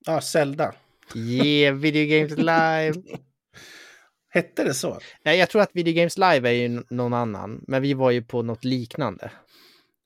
[0.06, 0.72] Ja, Zelda.
[1.14, 3.18] Yeah, Video Games Live!
[4.28, 4.98] Hette det så?
[5.24, 8.22] Nej, jag tror att Video Games Live är ju någon annan, men vi var ju
[8.22, 9.30] på något liknande.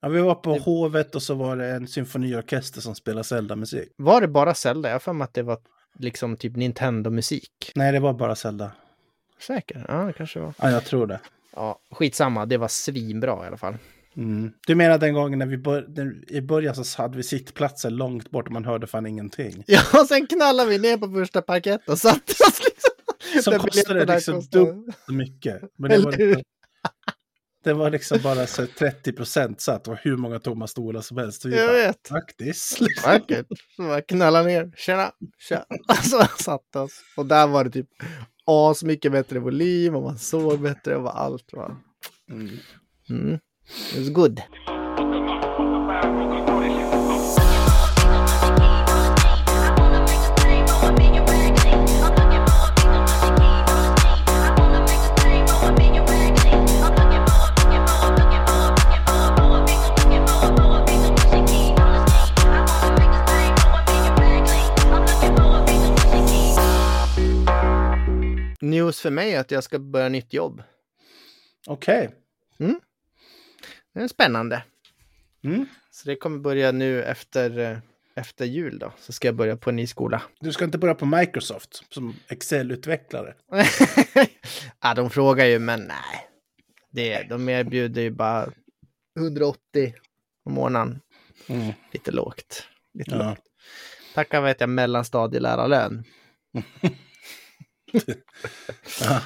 [0.01, 3.89] Ja, vi var på Hovet och så var det en symfoniorkester som spelade Zelda-musik.
[3.97, 4.89] Var det bara Zelda?
[4.89, 5.59] Jag har för mig att det var
[5.99, 7.73] liksom typ Nintendo-musik.
[7.75, 8.73] Nej, det var bara Zelda.
[9.39, 9.85] Säker?
[9.89, 10.55] Ja, det kanske var.
[10.59, 11.21] Ja, jag tror det.
[11.57, 12.47] Ja, skitsamma.
[12.47, 13.77] Det var svinbra i alla fall.
[14.17, 14.53] Mm.
[14.67, 18.47] Du menar den gången när vi bör- i början så hade vi sittplatser långt bort
[18.47, 19.65] och man hörde fan ingenting.
[19.67, 23.43] Ja, och sen knallade vi ner på första parkett och satte oss liksom.
[23.43, 24.65] Som kostade liksom kostade.
[24.65, 25.61] dubbelt så mycket.
[25.79, 26.43] Men det var, liksom,
[27.65, 31.43] det var liksom bara så 30 procent satt och hur många tomma stolar som helst.
[31.43, 32.09] Så vi Jag bara, vet.
[32.09, 32.81] Faktiskt.
[32.81, 33.11] Liksom.
[33.13, 33.47] Vackert.
[33.77, 34.73] Så bara knalla ner.
[34.77, 35.13] Tjena,
[35.49, 35.65] tja.
[35.89, 37.01] Alltså satte oss.
[37.17, 37.89] Och där var det typ
[38.49, 41.77] as mycket bättre volym och man såg bättre och allt var.
[42.31, 42.49] Mm.
[43.11, 43.39] Mm.
[43.93, 44.41] It was good.
[68.79, 70.63] News för mig är att jag ska börja nytt jobb.
[71.67, 72.11] Okej.
[73.95, 74.63] Det är spännande.
[75.45, 75.67] Mm.
[75.91, 77.79] Så det kommer börja nu efter, eh,
[78.15, 78.93] efter jul då.
[78.99, 80.23] Så ska jag börja på en ny skola.
[80.41, 83.35] Du ska inte börja på Microsoft som Excel-utvecklare.
[84.83, 86.29] ja, de frågar ju, men nej.
[86.91, 88.53] Det, de erbjuder ju bara
[89.19, 89.95] 180
[90.45, 91.01] om månaden.
[91.49, 91.73] Mm.
[91.93, 92.67] Lite lågt.
[92.95, 93.29] Lite Ja.
[93.29, 93.43] lågt.
[94.15, 96.05] Tackar vet jag mellanstadielärarlön.
[99.01, 99.23] Ja.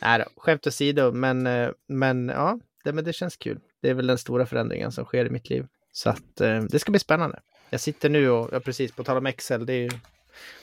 [0.00, 3.60] Nej då, skämt åsido, men, eh, men ja, det, men det känns kul.
[3.82, 5.66] Det är väl den stora förändringen som sker i mitt liv.
[5.92, 7.40] Så att eh, det ska bli spännande.
[7.70, 9.90] Jag sitter nu och, ja, precis på tal om Excel, det är ju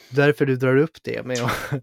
[0.09, 1.25] därför du drar upp det.
[1.25, 1.51] Men jag,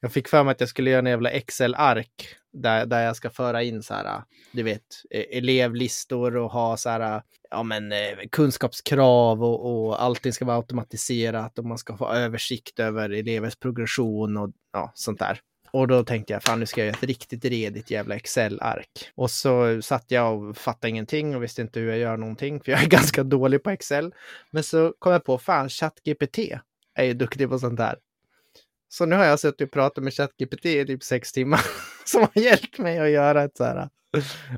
[0.00, 3.30] jag fick för mig att jag skulle göra en jävla Excel-ark där, där jag ska
[3.30, 7.98] föra in så här, du vet, e, elevlistor och ha så här, ja men eh,
[8.30, 14.36] kunskapskrav och, och allting ska vara automatiserat och man ska få översikt över elevers progression
[14.36, 15.40] och ja, sånt där.
[15.72, 19.12] Och då tänkte jag, fan nu ska jag göra ett riktigt redigt jävla Excel-ark.
[19.14, 22.72] Och så satt jag och fattade ingenting och visste inte hur jag gör någonting, för
[22.72, 24.14] jag är ganska dålig på Excel.
[24.50, 26.38] Men så kom jag på, fan ChatGPT
[26.94, 27.96] är ju duktig på sånt där.
[28.92, 31.60] Så nu har jag suttit och pratat med ChatGPT i typ sex timmar
[32.04, 33.88] som har hjälpt mig att göra ett så här.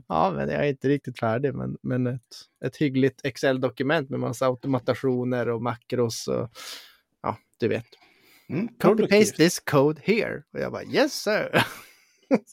[0.08, 2.20] Ja, men jag är inte riktigt färdig, men, men ett,
[2.64, 6.50] ett hyggligt Excel-dokument med massa automatationer och makros och
[7.22, 7.86] ja, du vet.
[8.48, 8.68] Mm.
[8.68, 9.20] Copy produktivt.
[9.20, 10.42] paste this code here.
[10.52, 11.64] Och jag bara yes sir.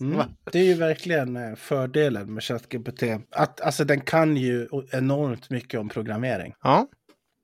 [0.01, 0.27] Mm.
[0.51, 3.03] Det är ju verkligen eh, fördelen med ChatGPT.
[3.29, 6.53] Att, alltså den kan ju enormt mycket om programmering.
[6.61, 6.87] Ja,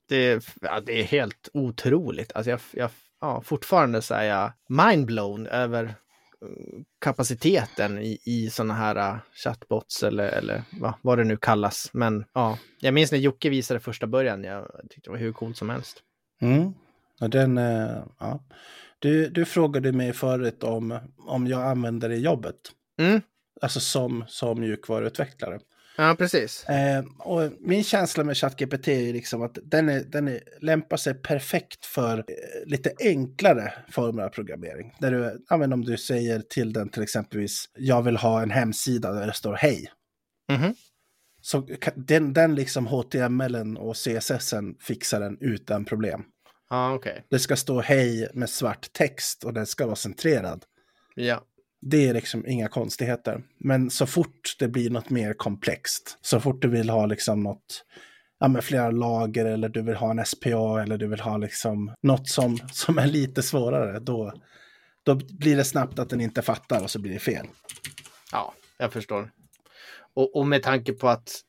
[0.09, 2.31] det, ja, det är helt otroligt.
[2.35, 2.89] Alltså jag, jag,
[3.21, 5.93] ja, fortfarande så är jag mindblown över eh,
[7.01, 11.89] kapaciteten i, i sådana här uh, chatbots eller, eller va, vad det nu kallas.
[11.93, 14.43] Men ja, jag minns när Jocke visade första början.
[14.43, 16.03] Jag tyckte det var hur coolt som helst.
[16.41, 16.73] Mm.
[17.21, 18.43] Och den, eh, ja.
[18.99, 22.55] du, du frågade mig förut om, om jag använder det i jobbet.
[22.99, 23.21] Mm.
[23.61, 25.59] Alltså som, som mjukvaruutvecklare.
[25.97, 26.63] Ja, precis.
[26.69, 31.13] Eh, och min känsla med ChatGPT är liksom att den, är, den är, lämpar sig
[31.13, 32.23] perfekt för eh,
[32.65, 34.93] lite enklare former av programmering.
[34.99, 38.51] Där du, ja, men om du säger till den till exempelvis, jag vill ha en
[38.51, 39.91] hemsida där det står hej.
[40.51, 40.73] Mhm.
[41.41, 46.23] Så kan- den, den liksom HTML och CSS fixar den utan problem.
[46.69, 47.23] Ja, okej.
[47.29, 50.63] Det ska stå hej med svart text och den ska vara centrerad.
[51.15, 51.43] Ja.
[51.81, 53.43] Det är liksom inga konstigheter.
[53.57, 57.85] Men så fort det blir något mer komplext, så fort du vill ha liksom något,
[58.39, 61.93] ja med flera lager eller du vill ha en SPA eller du vill ha liksom
[62.01, 64.33] något som, som är lite svårare, då,
[65.03, 67.47] då blir det snabbt att den inte fattar och så blir det fel.
[68.31, 69.31] Ja, jag förstår.
[70.13, 71.41] Och, och med tanke på att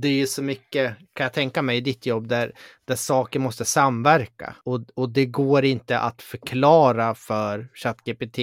[0.00, 2.52] det är så mycket, kan jag tänka mig, i ditt jobb där,
[2.84, 4.56] där saker måste samverka.
[4.64, 8.38] Och, och det går inte att förklara för ChatGPT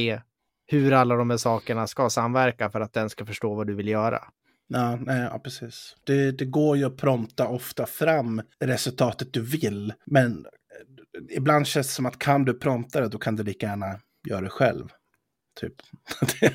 [0.73, 3.87] hur alla de här sakerna ska samverka för att den ska förstå vad du vill
[3.87, 4.23] göra.
[4.67, 5.95] Ja, nej, ja precis.
[6.03, 11.87] Det, det går ju att prompta ofta fram resultatet du vill, men eh, ibland känns
[11.87, 14.89] det som att kan du prompta det, då kan du lika gärna göra det själv.
[15.59, 15.73] Typ.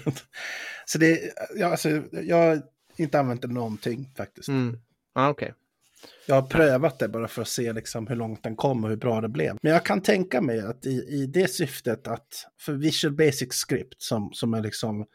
[0.84, 1.20] så det,
[1.56, 2.62] ja, alltså, jag har
[2.96, 4.48] inte använt det någonting faktiskt.
[4.48, 4.78] Mm.
[5.14, 5.54] Ja, okej.
[6.26, 8.96] Jag har prövat det bara för att se liksom hur långt den kom och hur
[8.96, 9.56] bra det blev.
[9.62, 14.02] Men jag kan tänka mig att i, i det syftet att för Visual Basic Script
[14.02, 15.06] som, som är liksom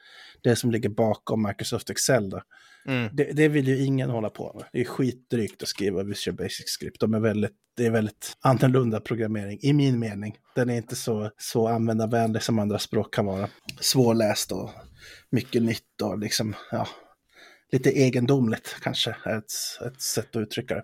[0.43, 2.41] det som ligger bakom Microsoft Excel då,
[2.85, 3.09] Mm.
[3.13, 4.65] det, det vill ju ingen hålla på med.
[4.73, 6.99] Det är skitdrygt att skriva Visual Basic Script.
[6.99, 10.35] De är väldigt, det är väldigt annorlunda programmering, i min mening.
[10.55, 13.49] Den är inte så, så användarvänlig som andra språk kan vara.
[13.79, 14.69] Svårläst och
[15.29, 16.87] mycket nytt och liksom, ja,
[17.73, 19.51] lite egendomligt kanske är ett,
[19.85, 20.83] ett sätt att uttrycka det.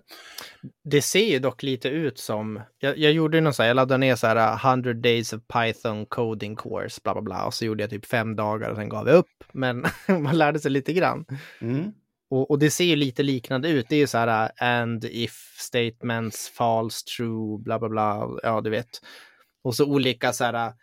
[0.83, 3.97] Det ser ju dock lite ut som, jag, jag gjorde någon så här, jag laddade
[3.97, 7.65] ner så här uh, 100 days of Python coding course, bla bla bla, och så
[7.65, 9.43] gjorde jag typ fem dagar och sen gav jag upp.
[9.51, 11.25] Men man lärde sig lite grann.
[11.61, 11.91] Mm.
[12.29, 13.85] Och, och det ser ju lite liknande ut.
[13.89, 18.61] Det är ju så här uh, and if statements, false, true, bla bla bla, ja
[18.61, 19.01] du vet.
[19.63, 20.73] Och så olika så här uh,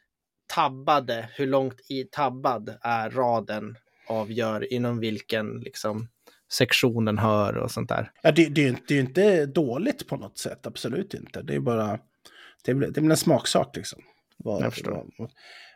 [0.54, 6.08] tabbade, hur långt i tabbad är raden avgör inom vilken liksom
[6.52, 8.10] sektionen hör och sånt där.
[8.22, 11.42] Ja, det, det, är ju inte, inte dåligt på något sätt, absolut inte.
[11.42, 11.98] Det är bara,
[12.64, 14.02] det är, det är en smaksak liksom.
[14.36, 15.06] Vad- Jag förstår.
[15.18, 15.30] vad-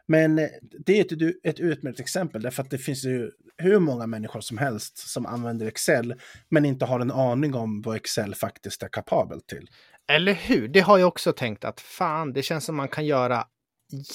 [0.07, 4.07] Men eh, det är ett, ett utmärkt exempel, därför att det finns ju hur många
[4.07, 6.15] människor som helst som använder Excel,
[6.49, 9.71] men inte har en aning om vad Excel faktiskt är kapabel till.
[10.13, 10.69] Eller hur?
[10.69, 13.45] Det har jag också tänkt att fan, det känns som man kan göra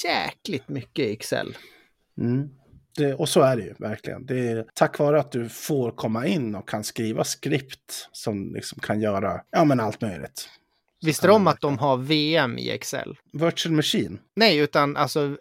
[0.03, 1.57] jäkligt mycket i Excel.
[2.21, 2.49] Mm.
[2.95, 4.25] Det, och så är det ju verkligen.
[4.25, 8.79] Det är tack vare att du får komma in och kan skriva skript som liksom
[8.79, 10.49] kan göra ja, men allt möjligt.
[11.05, 13.17] Visste du om att de har VM i Excel?
[13.31, 14.19] Virtual Machine.
[14.35, 15.37] Nej, utan alltså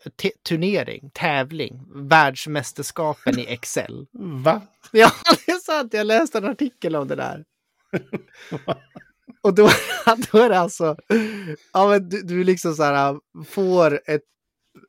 [0.49, 4.07] turnering, tävling, världsmästerskapen i Excel.
[4.13, 4.63] Va?
[4.93, 5.11] Ja,
[5.47, 5.95] det är sant.
[5.95, 7.45] Jag läste en artikel om det där.
[9.43, 9.71] Och då,
[10.33, 10.97] då är det alltså,
[11.73, 14.23] ja men du, du liksom så här får ett,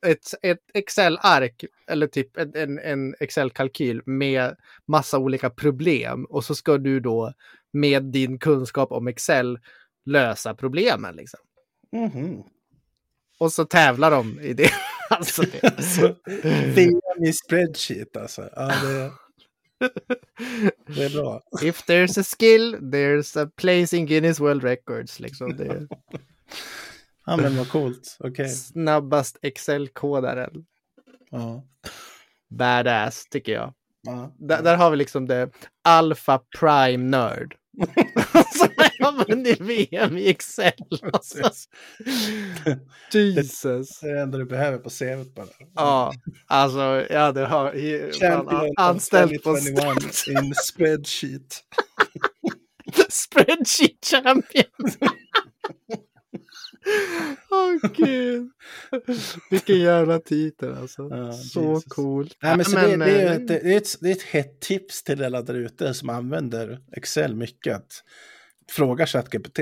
[0.06, 6.78] ett, ett Excel-ark eller typ en, en, Excel-kalkyl med massa olika problem och så ska
[6.78, 7.32] du då
[7.72, 9.58] med din kunskap om Excel
[10.04, 11.40] lösa problemen liksom.
[11.92, 12.42] Mhm.
[13.38, 14.70] Och så tävlar de i det.
[15.10, 15.82] Alltså, det.
[15.82, 16.14] Så,
[16.74, 18.48] VM i spreadsheet alltså.
[18.56, 19.12] Ja, det,
[20.86, 21.42] det är bra.
[21.62, 25.20] If there's a skill, there's a place in Guinness World Records.
[25.20, 25.56] Liksom.
[25.56, 25.88] Det
[27.26, 28.16] Ja, men vad coolt.
[28.20, 28.48] Okej.
[28.48, 30.64] snabbast Excel-kodaren.
[31.30, 31.64] Ja.
[32.50, 33.74] Badass, tycker jag.
[34.02, 34.34] Ja.
[34.38, 35.50] Där, där har vi liksom det
[35.84, 37.56] Alpha Prime Nörd.
[38.52, 38.68] Som
[39.00, 40.72] har vunnit VM i Excel.
[41.12, 41.50] Alltså.
[43.12, 44.00] Jesus.
[44.00, 45.46] Det är det enda du behöver på CVt bara.
[45.74, 46.12] Ja,
[46.46, 47.72] alltså ja, det har
[48.12, 51.64] Champion of anställt på 2021 in spreadsheet.
[53.08, 54.64] Spreadsheet Champion.
[57.50, 58.50] Åh gud.
[59.50, 61.08] Vilken jävla titel alltså.
[61.10, 61.84] Ja, Så Jesus.
[61.84, 62.36] coolt.
[62.42, 64.60] Nej, men Ja, det, det, är eh, ett, det, är ett, det är ett hett
[64.60, 67.76] tips till alla där ute som använder Excel mycket.
[67.76, 68.02] Att
[68.70, 69.60] fråga ChatGPT.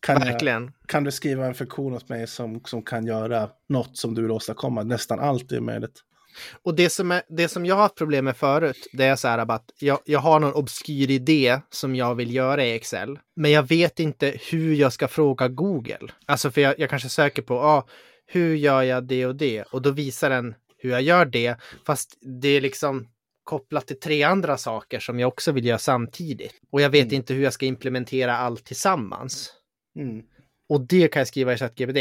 [0.00, 4.14] Kan, jag, kan du skriva en funktion åt mig som, som kan göra något som
[4.14, 4.82] du vill åstadkomma?
[4.82, 6.02] Nästan allt är möjligt.
[6.62, 9.28] Och det som, är, det som jag har haft problem med förut, det är så
[9.28, 13.50] här att jag, jag har någon obskyr idé som jag vill göra i Excel, men
[13.50, 16.12] jag vet inte hur jag ska fråga Google.
[16.26, 17.86] Alltså för jag, jag kanske söker på, ah,
[18.26, 19.62] hur gör jag det och det?
[19.62, 23.08] Och då visar den hur jag gör det, fast det är liksom
[23.44, 26.52] kopplat till tre andra saker som jag också vill göra samtidigt.
[26.72, 27.14] Och jag vet Mm.
[27.14, 29.52] inte hur jag ska implementera allt tillsammans.
[29.98, 30.22] Mm.
[30.68, 31.98] Och det kan jag skriva i ChatGPT.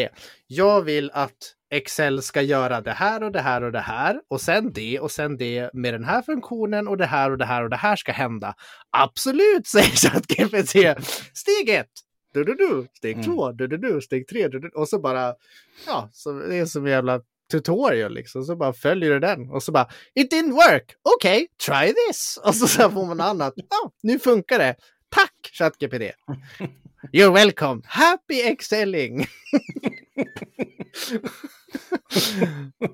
[0.48, 4.42] Jag vill att Excel ska göra det här och det här och det här och
[4.42, 7.64] sen det och sen det med den här funktionen och det här och det här
[7.64, 8.56] och det här ska hända.
[8.98, 11.04] Absolut, säger ChatGPT.
[11.34, 11.92] Steg ett.
[12.34, 12.88] Du, du, du.
[12.98, 13.26] Steg Mm.
[13.26, 13.52] två.
[13.52, 14.02] Du, du, du.
[14.02, 14.48] Steg tre.
[14.48, 14.70] Du, du.
[14.70, 15.34] Och så bara,
[15.88, 18.44] ja, så det är som en jävla tutorial liksom.
[18.44, 20.96] Så bara följer du den och så bara, it didn't work.
[21.16, 22.40] Okej, try this.
[22.44, 23.54] Och så, så får man annat.
[23.56, 24.76] Ja, nu funkar det.
[25.10, 26.02] Tack ChatGPT.
[27.14, 27.82] You're welcome.
[27.86, 29.26] Happy excelling.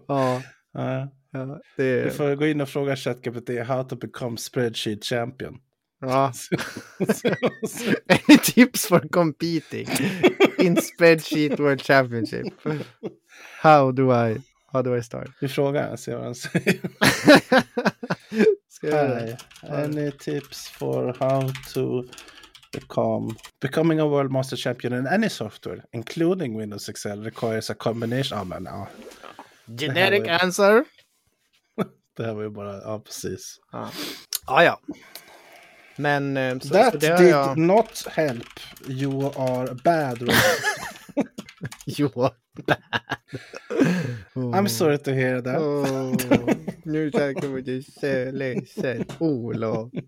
[0.07, 0.41] ja,
[0.73, 1.09] Ja.
[1.31, 1.45] ja,
[1.77, 5.57] Du det, får gå in och fråga ChatGPT how to become spreadsheet champion.
[6.01, 6.33] ja.
[8.09, 9.87] Any tips for competing
[10.59, 12.45] in spreadsheet world championship?
[13.61, 14.37] How do I,
[14.71, 15.29] how do I start?
[15.41, 16.79] Vi frågar ser vad han säger.
[18.69, 19.37] Ska jag det?
[19.61, 22.03] Any tips for how to
[22.73, 28.37] become becoming a world master champion in any software, including Windows Excel, requires a combination.
[28.37, 28.87] Ja, men ja,
[29.77, 30.83] Generic var answer.
[32.17, 33.59] det här var ju bara, ja precis.
[33.71, 33.89] Ja,
[34.47, 34.63] ja.
[34.63, 34.79] ja.
[35.95, 37.57] Men eh, så, That så did jag...
[37.57, 38.59] not help.
[38.87, 40.21] You are bad.
[40.21, 40.63] Robert.
[41.85, 42.29] Jo.
[44.35, 45.61] I'm sorry to hear that.
[45.61, 46.15] Åh,
[46.83, 49.91] nu kommer du så ledsen, Olof.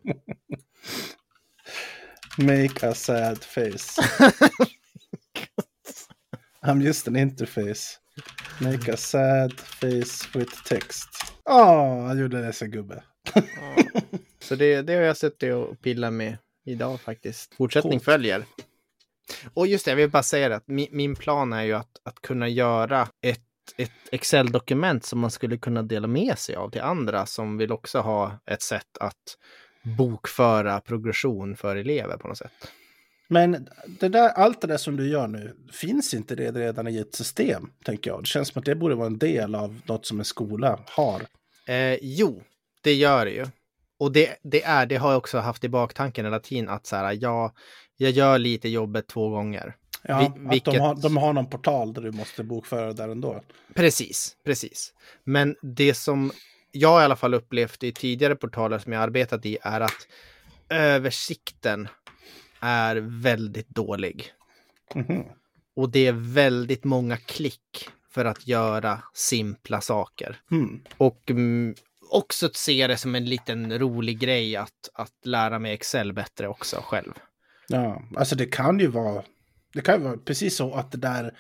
[2.38, 4.00] Make a sad face.
[6.64, 7.98] I'm just an interface.
[8.62, 11.08] Make a sad face with text.
[11.46, 13.04] Åh, han gjorde det så gubbe.
[14.40, 17.56] Så det, det har jag suttit och pillat med idag faktiskt.
[17.56, 18.04] Fortsättning Coolt.
[18.04, 18.46] följer.
[19.54, 22.02] Och just det, jag vill bara säga det, att min, min plan är ju att,
[22.04, 23.42] att kunna göra ett,
[23.78, 28.00] ett Excel-dokument som man skulle kunna dela med sig av till andra som vill också
[28.00, 29.38] ha ett sätt att
[29.98, 32.72] bokföra progression för elever på något sätt.
[33.28, 33.68] Men
[34.00, 37.16] det där, allt det där som du gör nu, finns inte det redan i ett
[37.16, 38.22] system, tänker jag?
[38.24, 41.22] Det känns som att det borde vara en del av något som en skola har.
[41.68, 42.44] Eh, jo,
[42.82, 43.46] det gör det ju.
[44.00, 46.96] Och det, det är, det har jag också haft i baktanken hela tiden att så
[46.96, 47.52] här, jag,
[47.98, 49.76] jag gör lite jobbet två gånger.
[50.04, 53.10] Ja, Vi- att vilket- de, har, de har någon portal där du måste bokföra där
[53.10, 53.42] ändå.
[53.74, 54.94] Precis, precis.
[55.24, 56.32] Men det som
[56.76, 60.08] jag i alla fall upplevt i tidigare portaler som jag arbetat i är att
[60.70, 61.88] översikten
[62.60, 64.32] är väldigt dålig.
[64.96, 65.24] Mhm.
[65.76, 70.40] Och det är väldigt många klick för att göra simpla saker.
[70.50, 70.84] Hmm.
[70.98, 71.76] Och mm,
[72.12, 76.82] också se det som en liten rolig grej att, att lära mig Excel bättre också
[76.84, 77.14] själv.
[77.68, 79.24] Ja, alltså det kan ju vara,
[79.74, 81.34] det kan ju vara precis så att det där är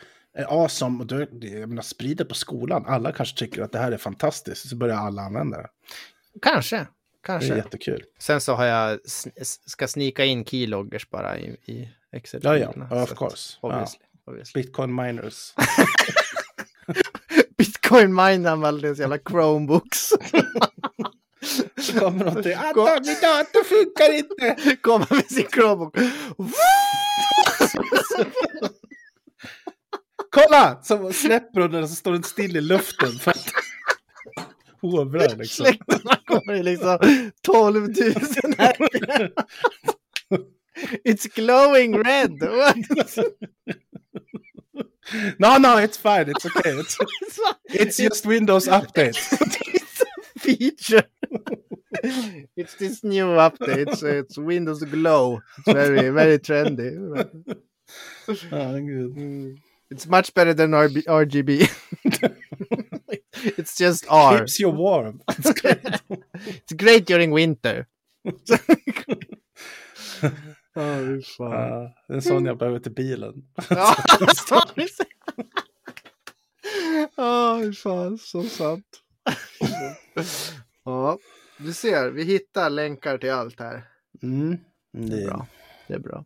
[0.43, 1.11] awesome och
[1.41, 2.85] jag menar, sprider på skolan.
[2.87, 5.67] Alla kanske tycker att det här är fantastiskt, så börjar alla använda det.
[6.41, 6.87] Kanske, Det är
[7.25, 7.55] kanske.
[7.55, 8.03] jättekul.
[8.19, 8.99] Sen så har jag,
[9.65, 12.41] ska snika in keyloggers bara i, i Excel.
[12.43, 13.57] Ja, ja, ja, of course.
[13.61, 13.67] Ja.
[13.69, 14.61] Obviously, obviously.
[14.61, 15.53] Bitcoin miners.
[17.57, 20.09] Bitcoin minar med alldeles jävla Chromebooks.
[21.81, 24.75] Så kommer de till, Anton, min dator funkar inte!
[24.81, 25.97] Kommer med sin Chromebook.
[30.35, 30.79] Kolla!
[30.83, 33.11] Så släpper hon den och så står den still i luften.
[33.11, 33.53] För att...
[34.81, 35.65] Hovrar liksom.
[35.65, 36.99] Släkterna kommer liksom
[37.41, 37.91] 12 000
[38.57, 39.31] RPM.
[41.05, 42.31] It's glowing red.
[45.37, 46.71] No, no, it's fine, it's okay.
[46.71, 46.97] It's,
[47.69, 49.15] it's just Windows update.
[50.39, 51.03] feature.
[52.55, 53.95] it's this new update.
[53.97, 55.41] So it's Windows Glow.
[55.59, 56.91] It's very, very trendy.
[58.51, 59.59] Ja, gud.
[59.89, 61.69] It's much better than RB, RGB.
[63.57, 64.39] it's just R.
[64.39, 65.21] Keeps you warm.
[65.27, 67.87] It's great during winter.
[70.75, 71.51] oh, fan.
[71.51, 73.33] Ja, det är en sån jag behöver till bilen.
[73.69, 73.95] Ja.
[77.15, 79.01] Ja, fan, så sant.
[80.85, 81.17] ja,
[81.57, 83.83] du ser, vi hittar länkar till allt här.
[84.23, 84.57] Mm.
[84.91, 85.47] Det är Bra.
[85.87, 86.25] Det är bra.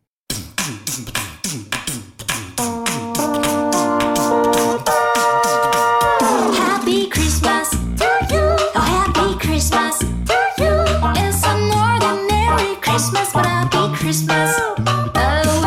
[14.00, 14.50] Christmas.
[14.56, 14.74] Oh,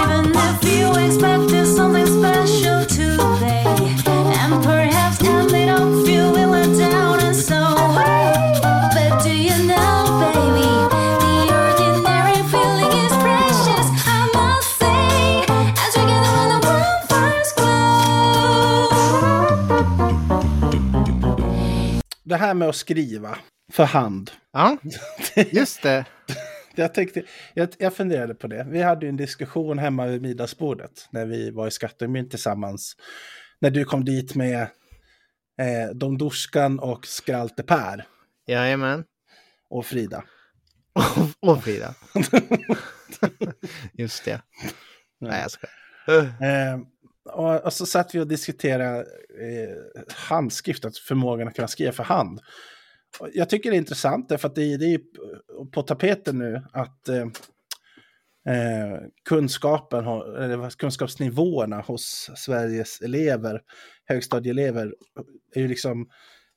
[0.01, 3.63] even if you expected something special today,
[4.41, 7.61] and perhaps ended up feeling let down and so.
[8.95, 10.71] But do you know, baby,
[11.23, 13.87] the ordinary feeling is precious.
[14.07, 15.45] I must say,
[15.85, 18.89] as we gather on the bonfire's glow.
[22.23, 23.37] Det här med att skriva
[23.73, 24.31] för hand.
[24.53, 24.77] Ja,
[25.51, 26.05] just det.
[26.75, 28.67] Jag, tänkte, jag, jag funderade på det.
[28.69, 32.95] Vi hade ju en diskussion hemma vid middagsbordet när vi var i Skattemynt tillsammans.
[33.59, 34.61] När du kom dit med
[35.59, 38.05] eh, Domdorskan och Skralte Per
[38.47, 39.03] Jajamän.
[39.69, 40.23] och Frida.
[40.93, 41.95] Och, och Frida.
[43.93, 44.41] Just det.
[45.19, 46.25] Nej, jag skojar.
[46.25, 46.79] Eh,
[47.33, 48.99] och, och så satt vi och diskuterade
[49.41, 52.39] eh, handskrift, alltså förmågan att kunna skriva för hand.
[53.33, 54.99] Jag tycker det är intressant, därför att det, det är
[55.71, 57.25] på tapeten nu att eh,
[58.49, 58.99] eh,
[59.29, 63.61] kunskapen, har- kunskapsnivåerna hos Sveriges elever,
[64.05, 64.93] högstadieelever,
[65.55, 66.09] är ju liksom,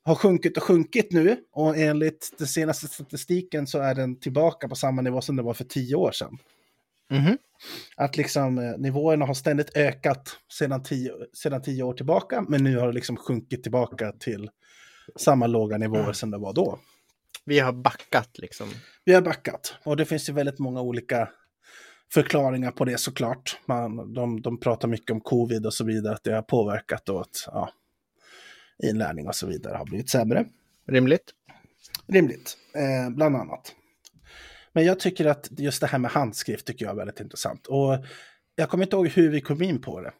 [0.02, 1.36] har sjunkit och sjunkit nu.
[1.52, 5.54] Och enligt den senaste statistiken så är den tillbaka på samma nivå som det var
[5.54, 6.38] för tio år sedan.
[7.10, 7.38] Mhm.
[7.96, 12.78] Att liksom eh, nivåerna har ständigt ökat sedan tio, sedan tio år tillbaka, men nu
[12.78, 14.50] har det liksom sjunkit tillbaka till
[15.16, 16.78] samma låga nivåer som det var då.
[17.44, 18.68] Vi har backat liksom.
[19.04, 21.28] Vi har backat och det finns ju väldigt många olika
[22.12, 23.58] förklaringar på det såklart.
[23.66, 27.20] Man, de, de pratar mycket om covid och så vidare, att det har påverkat och
[27.20, 27.70] att ja,
[28.82, 30.44] inlärning och så vidare har blivit sämre.
[30.86, 31.32] Rimligt.
[32.06, 33.74] Rimligt, eh, bland annat.
[34.72, 37.66] Men jag tycker att just det här med handskrift tycker jag är väldigt intressant.
[37.66, 38.04] Och
[38.54, 40.12] jag kommer inte ihåg hur vi kom in på det.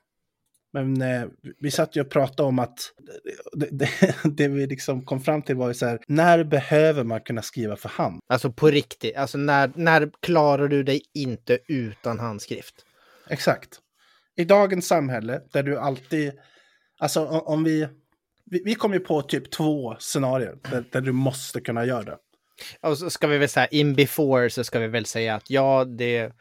[0.72, 1.24] Men eh,
[1.60, 2.92] vi satt ju och pratade om att
[3.52, 3.90] det, det,
[4.24, 7.76] det vi liksom kom fram till var ju så här, när behöver man kunna skriva
[7.76, 8.20] för hand?
[8.26, 9.16] Alltså på riktigt.
[9.16, 12.74] Alltså när, när klarar du dig inte utan handskrift?
[13.30, 13.80] Exakt.
[14.36, 16.32] I dagens samhälle där du alltid,
[16.98, 17.88] alltså om vi,
[18.50, 22.18] vi, vi kom ju på typ två scenarier där, där du måste kunna göra det.
[22.80, 25.84] Och så ska vi väl säga in before så ska vi väl säga att ja,
[25.84, 26.32] det...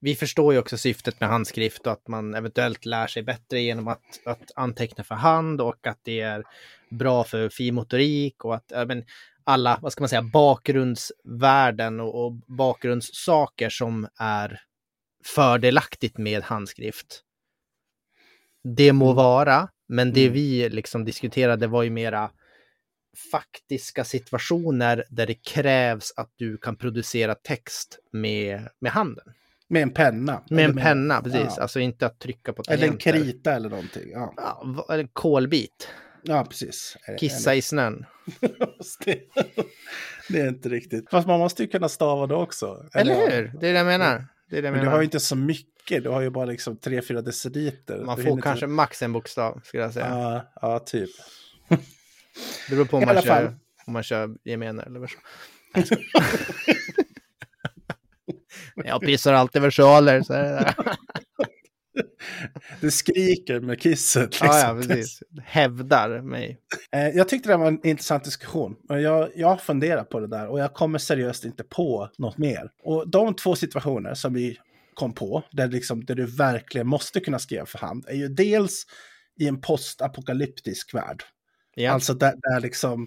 [0.00, 3.88] Vi förstår ju också syftet med handskrift och att man eventuellt lär sig bättre genom
[3.88, 6.42] att, att anteckna för hand och att det är
[6.90, 9.04] bra för finmotorik och att men,
[9.44, 14.60] alla, vad ska man säga, bakgrundsvärden och, och bakgrundssaker som är
[15.24, 17.22] fördelaktigt med handskrift.
[18.76, 20.32] Det må vara, men det Mm.
[20.32, 22.30] vi liksom diskuterade var ju mera
[23.32, 29.24] faktiska situationer där det krävs att du kan producera text med, med handen.
[29.68, 30.42] Med en penna.
[30.50, 31.40] Med en Eller penna, precis.
[31.56, 31.62] Ja.
[31.62, 33.12] Alltså inte att trycka på Eller en tangenter.
[33.12, 34.10] krita eller någonting.
[34.12, 35.88] Ja, Ja, eller kolbit.
[36.22, 36.96] ja precis.
[37.20, 38.04] Kissa i snön.
[40.28, 41.10] det, är inte riktigt.
[41.10, 42.86] Fast man måste ju kunna stava det också.
[42.94, 43.28] Eller ja.
[43.30, 43.52] hur?
[43.60, 44.24] Det är det jag menar.
[44.50, 44.92] Det är det jag Men du menar.
[44.92, 46.02] har ju inte så mycket.
[46.02, 48.02] Du har ju bara liksom 3-4 deciliter.
[48.04, 50.06] Man Du får kanske inte- max en bokstav, skulle jag säga.
[50.08, 51.10] Ja, ja, typ.
[52.68, 53.46] Det beror på om I man, kör, fall.
[53.86, 55.18] om man kör gemene eller versa.
[58.84, 60.22] Jag pissar alltid versaler.
[60.22, 60.74] Så det.
[62.80, 64.30] Du skriker med kisset.
[64.30, 64.48] Liksom.
[64.48, 65.22] Ja, ja, precis.
[65.44, 66.58] Hävdar mig.
[66.92, 68.76] Eh, Jag tyckte det var en intressant diskussion.
[68.88, 72.70] Jag, jag funderar på det där och jag kommer seriöst inte på något mer.
[72.82, 74.58] Och de två situationer som vi
[74.94, 78.84] kom på, där, liksom, där du verkligen måste kunna skriva för hand, är ju dels
[79.40, 81.22] i en postapokalyptisk värld.
[81.74, 81.90] Ja.
[81.90, 83.02] Alltså där, där liksom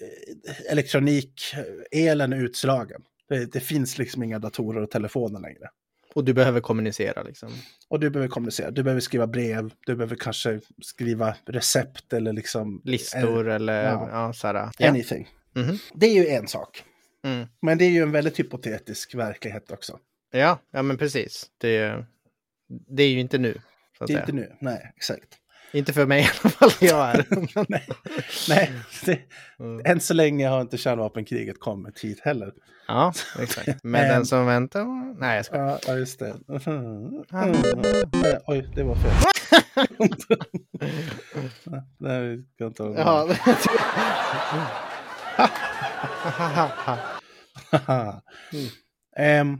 [0.00, 1.54] eh, elektronik,
[1.92, 3.02] elen är utslagen.
[3.30, 5.68] Det, det finns liksom inga datorer och telefoner längre.
[6.14, 7.48] Och du behöver kommunicera liksom.
[7.88, 12.82] Och du behöver kommunicera, du behöver skriva brev, du behöver kanske skriva recept eller liksom...
[12.84, 14.08] Listor eller ja.
[14.12, 14.70] ja, så här.
[14.78, 14.88] Ja.
[14.88, 15.28] Anything.
[15.54, 15.78] Mhm.
[15.94, 16.84] Det är ju en sak.
[17.24, 17.46] Mm.
[17.62, 19.98] Men det är ju en väldigt hypotetisk verklighet också.
[20.30, 21.50] Ja, ja, men precis.
[21.58, 22.04] Det,
[22.88, 23.60] det är ju inte nu.
[23.98, 24.20] Det är säga.
[24.20, 25.39] inte nu, nej, exakt.
[25.72, 26.70] Inte för mig i alla fall.
[26.80, 27.26] Jag är.
[27.68, 27.88] nej,
[28.48, 28.72] nej
[29.04, 29.18] det,
[29.60, 29.82] Mm.
[29.84, 32.52] än så länge har inte kärnvapenkriget kommit hit heller.
[32.88, 33.84] Ja, exakt.
[33.84, 34.84] Men den som väntar...
[35.20, 35.78] Nej, jag ska.
[35.86, 36.34] Ja, just det.
[37.30, 39.12] Nej, Oj, det var fel.
[41.98, 43.28] Nej, vi ska inte ha.
[49.16, 49.58] Ehm,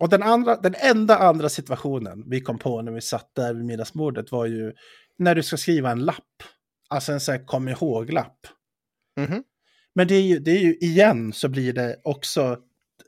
[0.00, 3.64] och den, andra, den enda andra situationen vi kom på när vi satt där vid
[3.64, 4.72] middagsbordet var ju
[5.20, 6.42] när du ska skriva en lapp.
[6.88, 8.46] Alltså en sån här kom ihåg-lapp.
[9.16, 9.42] Mhm.
[9.94, 12.58] Men det är, ju, det är ju igen så blir det också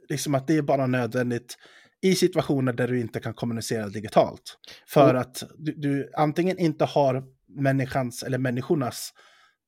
[0.08, 1.56] liksom att det är bara nödvändigt
[2.02, 4.58] i situationer där du inte kan kommunicera digitalt.
[4.88, 9.12] För Och- att du, du antingen inte har människans eller människornas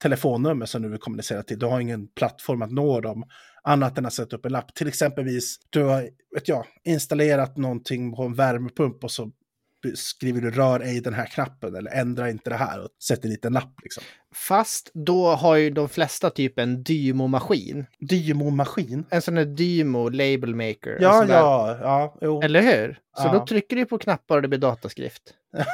[0.03, 1.59] telefonnummer som du vill kommunicera till.
[1.59, 3.24] Du har ingen plattform att nå dem
[3.62, 4.74] annat än att sätta upp en lapp.
[4.74, 9.30] Till exempelvis, du har vet jag, installerat någonting på en värmepump och så
[9.95, 13.45] skriver du rör ej den här knappen eller ändra inte det här och sätter dit
[13.45, 13.74] en lapp.
[13.82, 14.03] Liksom.
[14.35, 17.87] Fast då har ju de flesta typ en Dymo-maskin.
[18.01, 19.05] Dymo-maskin.
[19.11, 20.99] En sån här Dymo Label Maker.
[21.01, 22.18] Ja, där- ja, ja.
[22.20, 22.43] Jo.
[22.43, 22.99] Eller hur?
[23.16, 23.32] Så Ja.
[23.32, 25.22] då trycker du på knappar och det blir dataskrift.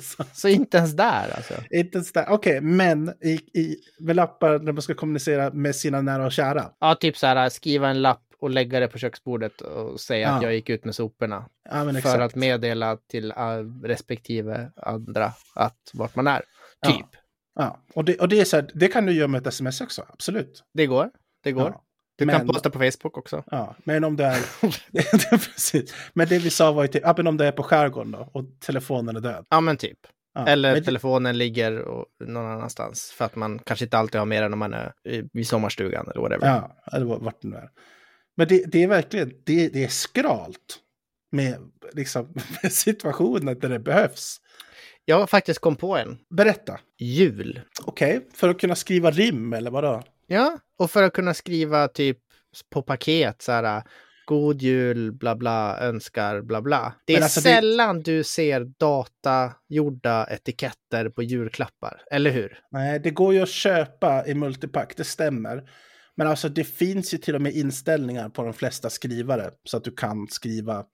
[0.00, 1.54] Så- Så inte ens där alltså.
[1.70, 2.26] Inte ens där.
[2.28, 6.70] Okej, men i, i, med lappar när man ska kommunicera med sina nära och kära.
[6.80, 10.42] Ja, typ så här skriva en lapp och lägga det på köksbordet och säga att
[10.42, 10.48] Ja.
[10.48, 11.48] jag gick ut med soporna.
[11.70, 12.20] Ja, för exakt.
[12.22, 16.42] att meddela till uh, respektive andra att vart man är.
[16.86, 17.06] Typ.
[17.54, 19.80] Ja, och det, och det är så här, det kan du göra med ett sms
[19.80, 20.64] också, absolut.
[20.74, 21.10] Det går.
[21.44, 21.70] Det går.
[21.74, 21.82] Ja.
[22.18, 23.42] Du kan Men- posta på Facebook också.
[23.46, 24.38] Ja, men om det är...
[25.52, 25.94] precis.
[26.14, 28.28] Men det vi sa var ju typ, ja, men om det är på skärgården då
[28.32, 29.44] och telefonen är död.
[29.50, 29.98] Ja, men typ.
[30.34, 33.10] Ja, Eller men det- telefonen ligger och, någon annanstans.
[33.18, 34.92] För att man kanske inte alltid har med den om man är
[35.34, 36.46] i- sommarstugan eller whatever.
[36.46, 37.68] Ja, eller vart det nu är.
[38.36, 40.78] Men det, det är verkligen, det, det är skralt
[41.32, 41.58] med
[41.92, 44.36] liksom, med situationer där det behövs.
[45.04, 46.18] Jag har faktiskt kom på en.
[46.36, 46.80] Berätta.
[46.98, 47.60] Jul.
[47.84, 50.02] Okej, för att kunna skriva rim eller vadå?
[50.26, 52.18] Ja, och för att kunna skriva typ
[52.70, 53.82] på paket så här
[54.26, 56.94] God jul, bla bla, önskar, bla bla.
[57.04, 62.58] Det är alltså det- sällan du ser datagjorda etiketter på julklappar, eller hur?
[62.70, 65.70] Nej, det går ju att köpa i multipack, det stämmer.
[66.18, 69.84] Men alltså det finns ju till och med inställningar på de flesta skrivare så att
[69.84, 70.84] du kan skriva.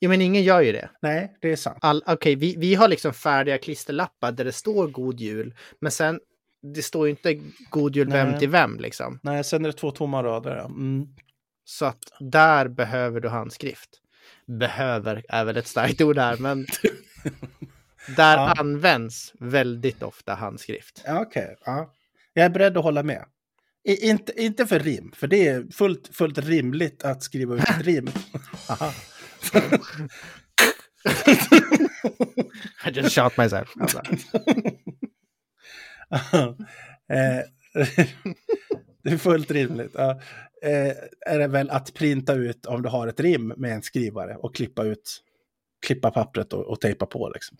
[0.00, 0.90] Jo, men ingen gör ju det.
[1.02, 1.78] Nej, det är sant.
[2.06, 6.20] Okej, vi, vi har liksom färdiga klisterlappar där det står God jul, men sen
[6.74, 9.18] det står ju inte God jul vem till vem liksom.
[9.22, 10.56] Nej, sen är det två tomma rader.
[10.56, 10.64] Ja.
[10.64, 11.06] Mm.
[11.64, 13.88] Så att där behöver du handskrift.
[14.46, 16.66] Behöver är väl ett starkt ord här, men
[18.16, 18.54] där Ja.
[18.58, 21.02] används väldigt ofta handskrift.
[21.06, 21.92] Ja, Okej, ja.
[22.32, 23.24] Jag är beredd att hålla med.
[23.88, 28.08] Inte, inte för rim, för det är fullt, fullt rimligt att skriva ut ett rim.
[32.86, 33.74] I just shot myself.
[37.10, 37.40] Eh,
[39.02, 39.90] det är fullt rimligt.
[39.94, 40.20] Ja.
[40.62, 40.92] Eh,
[41.26, 44.54] är det väl att printa ut om du har ett rim med en skrivare och
[44.54, 45.22] klippa ut
[45.86, 47.30] klippa pappret och, och tejpa på.
[47.34, 47.56] Liksom.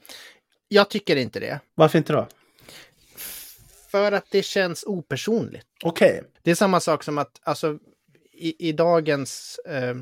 [0.68, 1.60] Jag tycker inte det.
[1.74, 2.28] Varför inte då?
[3.90, 5.66] För att det känns opersonligt.
[5.84, 7.78] Okej, Det är samma sak som att alltså,
[8.32, 9.96] i, i dagens eh,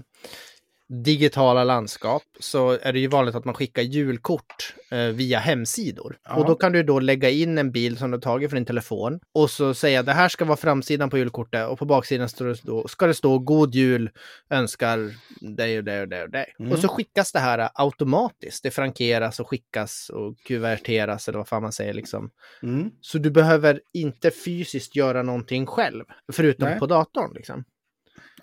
[0.89, 6.19] digitala landskap så är det ju vanligt att man skickar julkort eh, via hemsidor.
[6.25, 6.35] Ja.
[6.35, 9.21] Och då kan du då lägga in en bild som du tagit från din telefon
[9.35, 12.63] och så säga det här ska vara framsidan på julkortet och på baksidan står det
[12.63, 14.11] då, ska det stå God Jul
[14.51, 16.55] önskar dig och dig och dig och dig.
[16.59, 16.73] Mm.
[16.73, 18.63] Och så skickas det här automatiskt.
[18.63, 22.31] Det frankeras och skickas och kuverteras eller vad fan man säger liksom.
[22.63, 22.91] mm.
[23.01, 26.79] Så du behöver inte fysiskt göra någonting själv, förutom Nej.
[26.79, 27.33] på datorn.
[27.35, 27.65] Liksom.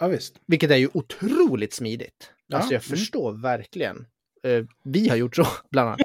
[0.04, 0.36] Ja visst.
[0.45, 2.32] Vilket är ju otroligt smidigt.
[2.47, 2.97] Ja, Alltså jag mm.
[2.97, 4.06] förstår verkligen.
[4.43, 6.01] Eh, vi har gjort så, bland annat.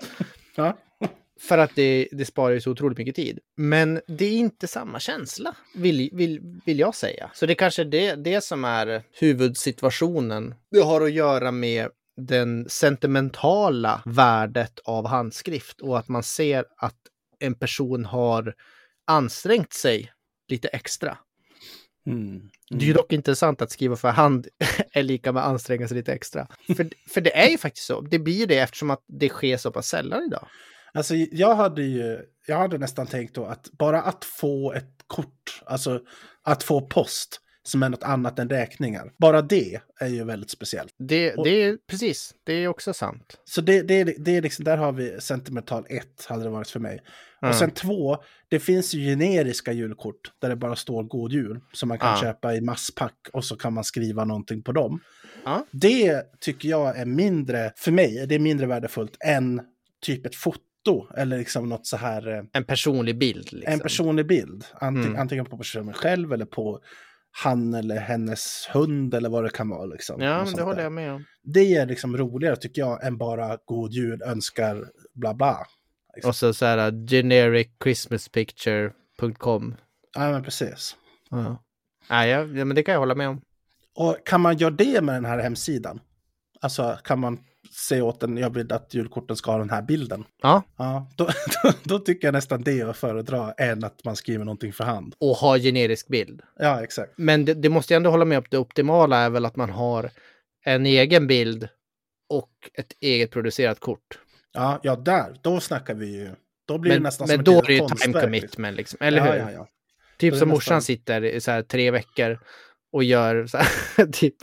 [0.55, 0.77] Ja.
[1.41, 3.39] För att det, det sparar ju så otroligt mycket tid.
[3.57, 7.31] Men det är inte samma känsla, vill, vill, vill jag säga.
[7.35, 10.55] Så det är kanske det, det som är huvudsituationen.
[10.71, 16.99] Det har att göra med den sentimentala värdet av handskrift och att man ser att
[17.39, 18.55] en person har
[19.07, 20.13] ansträngt sig
[20.49, 21.19] lite extra.
[22.13, 22.51] Mm.
[22.71, 24.49] Det är ju dock intressant att skriva för hand
[24.93, 26.47] är lika med anstränga sig lite extra.
[26.77, 28.01] För, för det är ju faktiskt så.
[28.01, 30.49] Det blir det eftersom att det sker så pass sällan idag.
[30.93, 35.63] Alltså jag hade ju, jag hade nästan tänkt då att bara att få ett kort,
[35.67, 36.01] alltså
[36.43, 39.13] att få post som är något annat än räkningar.
[39.19, 40.95] Bara det är ju väldigt speciellt.
[40.99, 43.39] Det, Och- det är precis, det är också sant.
[43.45, 46.81] Så det, det, det är liksom, där har vi sentimental 1, hade det varit för
[46.81, 47.01] mig.
[47.43, 47.51] Mm.
[47.51, 48.17] Och sen två,
[48.49, 52.21] det finns ju generiska julkort där det bara står God Jul som man kan Ja.
[52.21, 55.01] köpa i masspack och så kan man skriva någonting på dem.
[55.45, 55.67] Ja.
[55.71, 59.61] Det tycker jag är mindre, för mig, det är mindre värdefullt än
[60.07, 60.63] typ ett foto
[61.17, 63.53] eller liksom något så här, eh, En personlig bild.
[63.53, 63.73] Liksom.
[63.73, 64.65] en personlig bild.
[64.75, 65.21] Antingen, Mm.
[65.21, 66.81] antingen på personen själv eller på
[67.43, 69.85] han eller hennes hund eller vad det kan vara.
[69.87, 70.83] Liksom, Ja, men det håller där.
[70.83, 71.25] jag med om.
[71.43, 74.85] Det är liksom roligare tycker jag än bara God Jul önskar
[75.15, 75.59] bla bla.
[76.25, 79.75] Och så så här genericchristmaspicture.com.
[80.15, 80.97] Ja, men precis.
[81.31, 81.63] Ja,
[82.09, 83.41] ja, ja, men det kan jag hålla med om.
[83.95, 86.01] Och kan man göra det med den här hemsidan?
[86.61, 87.39] Alltså kan man
[87.89, 90.25] säga åt den, jag vill att julkorten ska ha den här bilden.
[90.43, 91.25] Ja, Ja, då,
[91.63, 94.85] då, då tycker jag nästan det är att föredra än att man skriver någonting för
[94.85, 95.15] hand.
[95.19, 96.43] och ha generisk bild.
[96.59, 97.13] Ja, exakt.
[97.17, 98.45] Men det, det måste jag ändå hålla med om.
[98.51, 100.11] Det optimala är väl att man har
[100.65, 101.69] en egen bild
[102.29, 104.19] och ett eget producerat kort.
[104.53, 106.31] Ja, ja där, då snackar vi ju.
[106.67, 108.77] Då blir det Men, nästan men som då ett är det ju time konstverk, commitment,
[108.77, 108.99] liksom.
[109.03, 109.39] eller ja, hur?
[109.39, 109.69] Ja, ja.
[110.19, 112.39] Typ som det morsan nästan- sitter i så här tre veckor
[112.93, 114.35] och gör så här, typ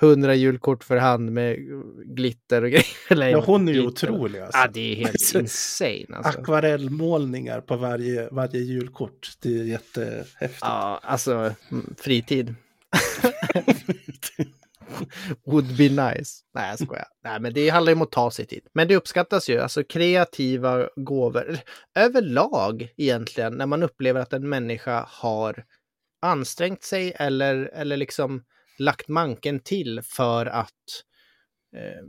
[0.00, 1.56] hundra julkort för hand med
[2.04, 2.70] glitter och
[3.10, 3.30] grejer.
[3.30, 4.10] Ja hon är ju glitter.
[4.10, 4.40] otrolig.
[4.40, 4.58] Alltså.
[4.58, 6.40] Ja, det är helt insane alltså.
[6.40, 9.30] Akvarellmålningar på varje, varje julkort.
[9.42, 10.58] Det är jättehäftigt.
[10.60, 12.54] Ja, alltså mm, fritid.
[15.46, 16.42] Would be nice.
[16.54, 17.06] Nej, jag skojar.
[17.24, 18.66] Nej, men det handlar ju om att ta sig tid.
[18.72, 21.58] Men det uppskattas ju, alltså kreativa gåvor.
[21.94, 25.64] Överlag egentligen, när man upplever att en människa har
[26.22, 28.44] ansträngt sig eller, eller liksom
[28.78, 30.70] lagt manken till för att
[31.76, 32.04] eh,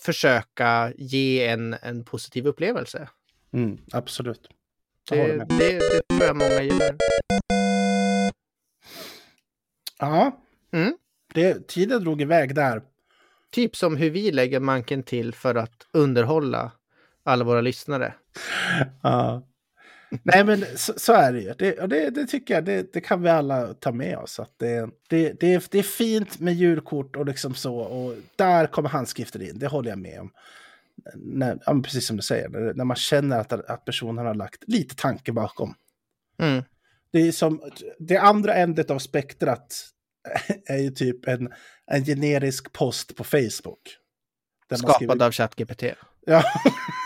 [0.00, 3.08] försöka ge en, en positiv upplevelse.
[3.52, 4.48] Mm, absolut.
[5.10, 6.96] Det, det, det tror jag många gör.
[9.98, 10.42] Ja,
[10.72, 10.96] Mm.
[11.36, 12.82] Det, tiden drog iväg där.
[13.50, 16.72] Typ som hur vi lägger manken till för att underhålla
[17.24, 18.14] alla våra lyssnare.
[19.02, 19.46] Ja.
[20.22, 21.54] Nej, men så, så är det ju.
[21.58, 24.40] Det, det, det tycker jag, det, det kan vi alla ta med oss.
[24.40, 27.76] Att det, det, det, är, det är fint med julkort och liksom så.
[27.76, 30.30] Och där kommer handskriften in, det håller jag med om.
[31.14, 34.64] När, ja, precis som du säger, när, när man känner att, att personen har lagt
[34.66, 35.74] lite tanke bakom.
[36.38, 36.62] Mm.
[37.12, 39.95] Det är som det andra ändet av spektrat
[40.66, 41.52] är ju typ en,
[41.86, 43.96] en generisk post på Facebook.
[44.74, 45.82] Skapad av ChatGPT.
[46.26, 46.42] Ja,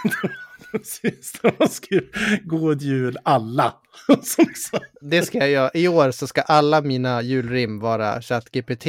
[0.70, 1.32] precis.
[1.42, 3.74] Där man skriver God jul alla.
[5.00, 5.70] Det ska jag göra.
[5.74, 8.86] I år så ska alla mina julrim vara ChatGPT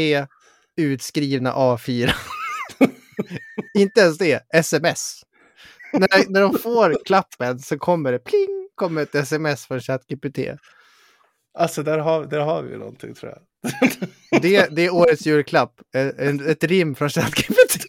[0.78, 2.12] utskrivna A4.
[3.74, 5.22] Inte ens det, sms.
[5.94, 10.40] När, när de får klappen så kommer det pling, kommer ett sms från ChatGPT.
[11.54, 13.42] Alltså där har, där har vi någonting tror jag.
[14.42, 15.82] Det, det är årets julklapp.
[15.96, 17.86] Ett, ett rim från ChatGPT.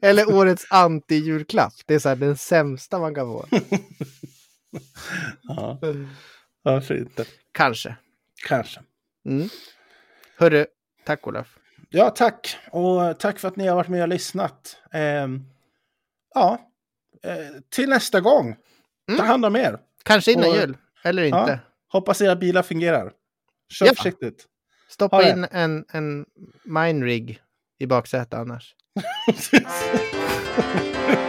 [0.00, 1.72] Eller årets anti-julklapp.
[1.86, 3.46] Det är så här den sämsta man kan få.
[5.42, 5.78] Ja,
[6.62, 7.24] varför inte?
[7.52, 7.96] Kanske.
[8.48, 8.80] Kanske.
[9.28, 9.48] Mm.
[10.36, 10.66] Hörru,
[11.04, 11.58] tack Olof.
[11.90, 12.56] Ja, tack.
[12.70, 14.76] Och tack för att ni har varit med och lyssnat.
[14.92, 15.44] Ehm,
[16.34, 16.70] ja,
[17.22, 18.56] eh, till nästa gång.
[19.06, 19.26] Ta Mm.
[19.26, 19.78] hand om er.
[20.04, 20.76] Kanske innan Och- jul.
[21.04, 21.40] Eller Ja.
[21.40, 21.60] inte.
[21.88, 23.12] Hoppas era bilar fungerar.
[23.72, 23.94] Kör Ja.
[23.94, 24.46] försiktigt.
[24.88, 25.30] Stoppa Ha det.
[25.30, 26.26] in en, en
[26.64, 27.40] mine rig
[27.78, 28.74] i baksätet annars.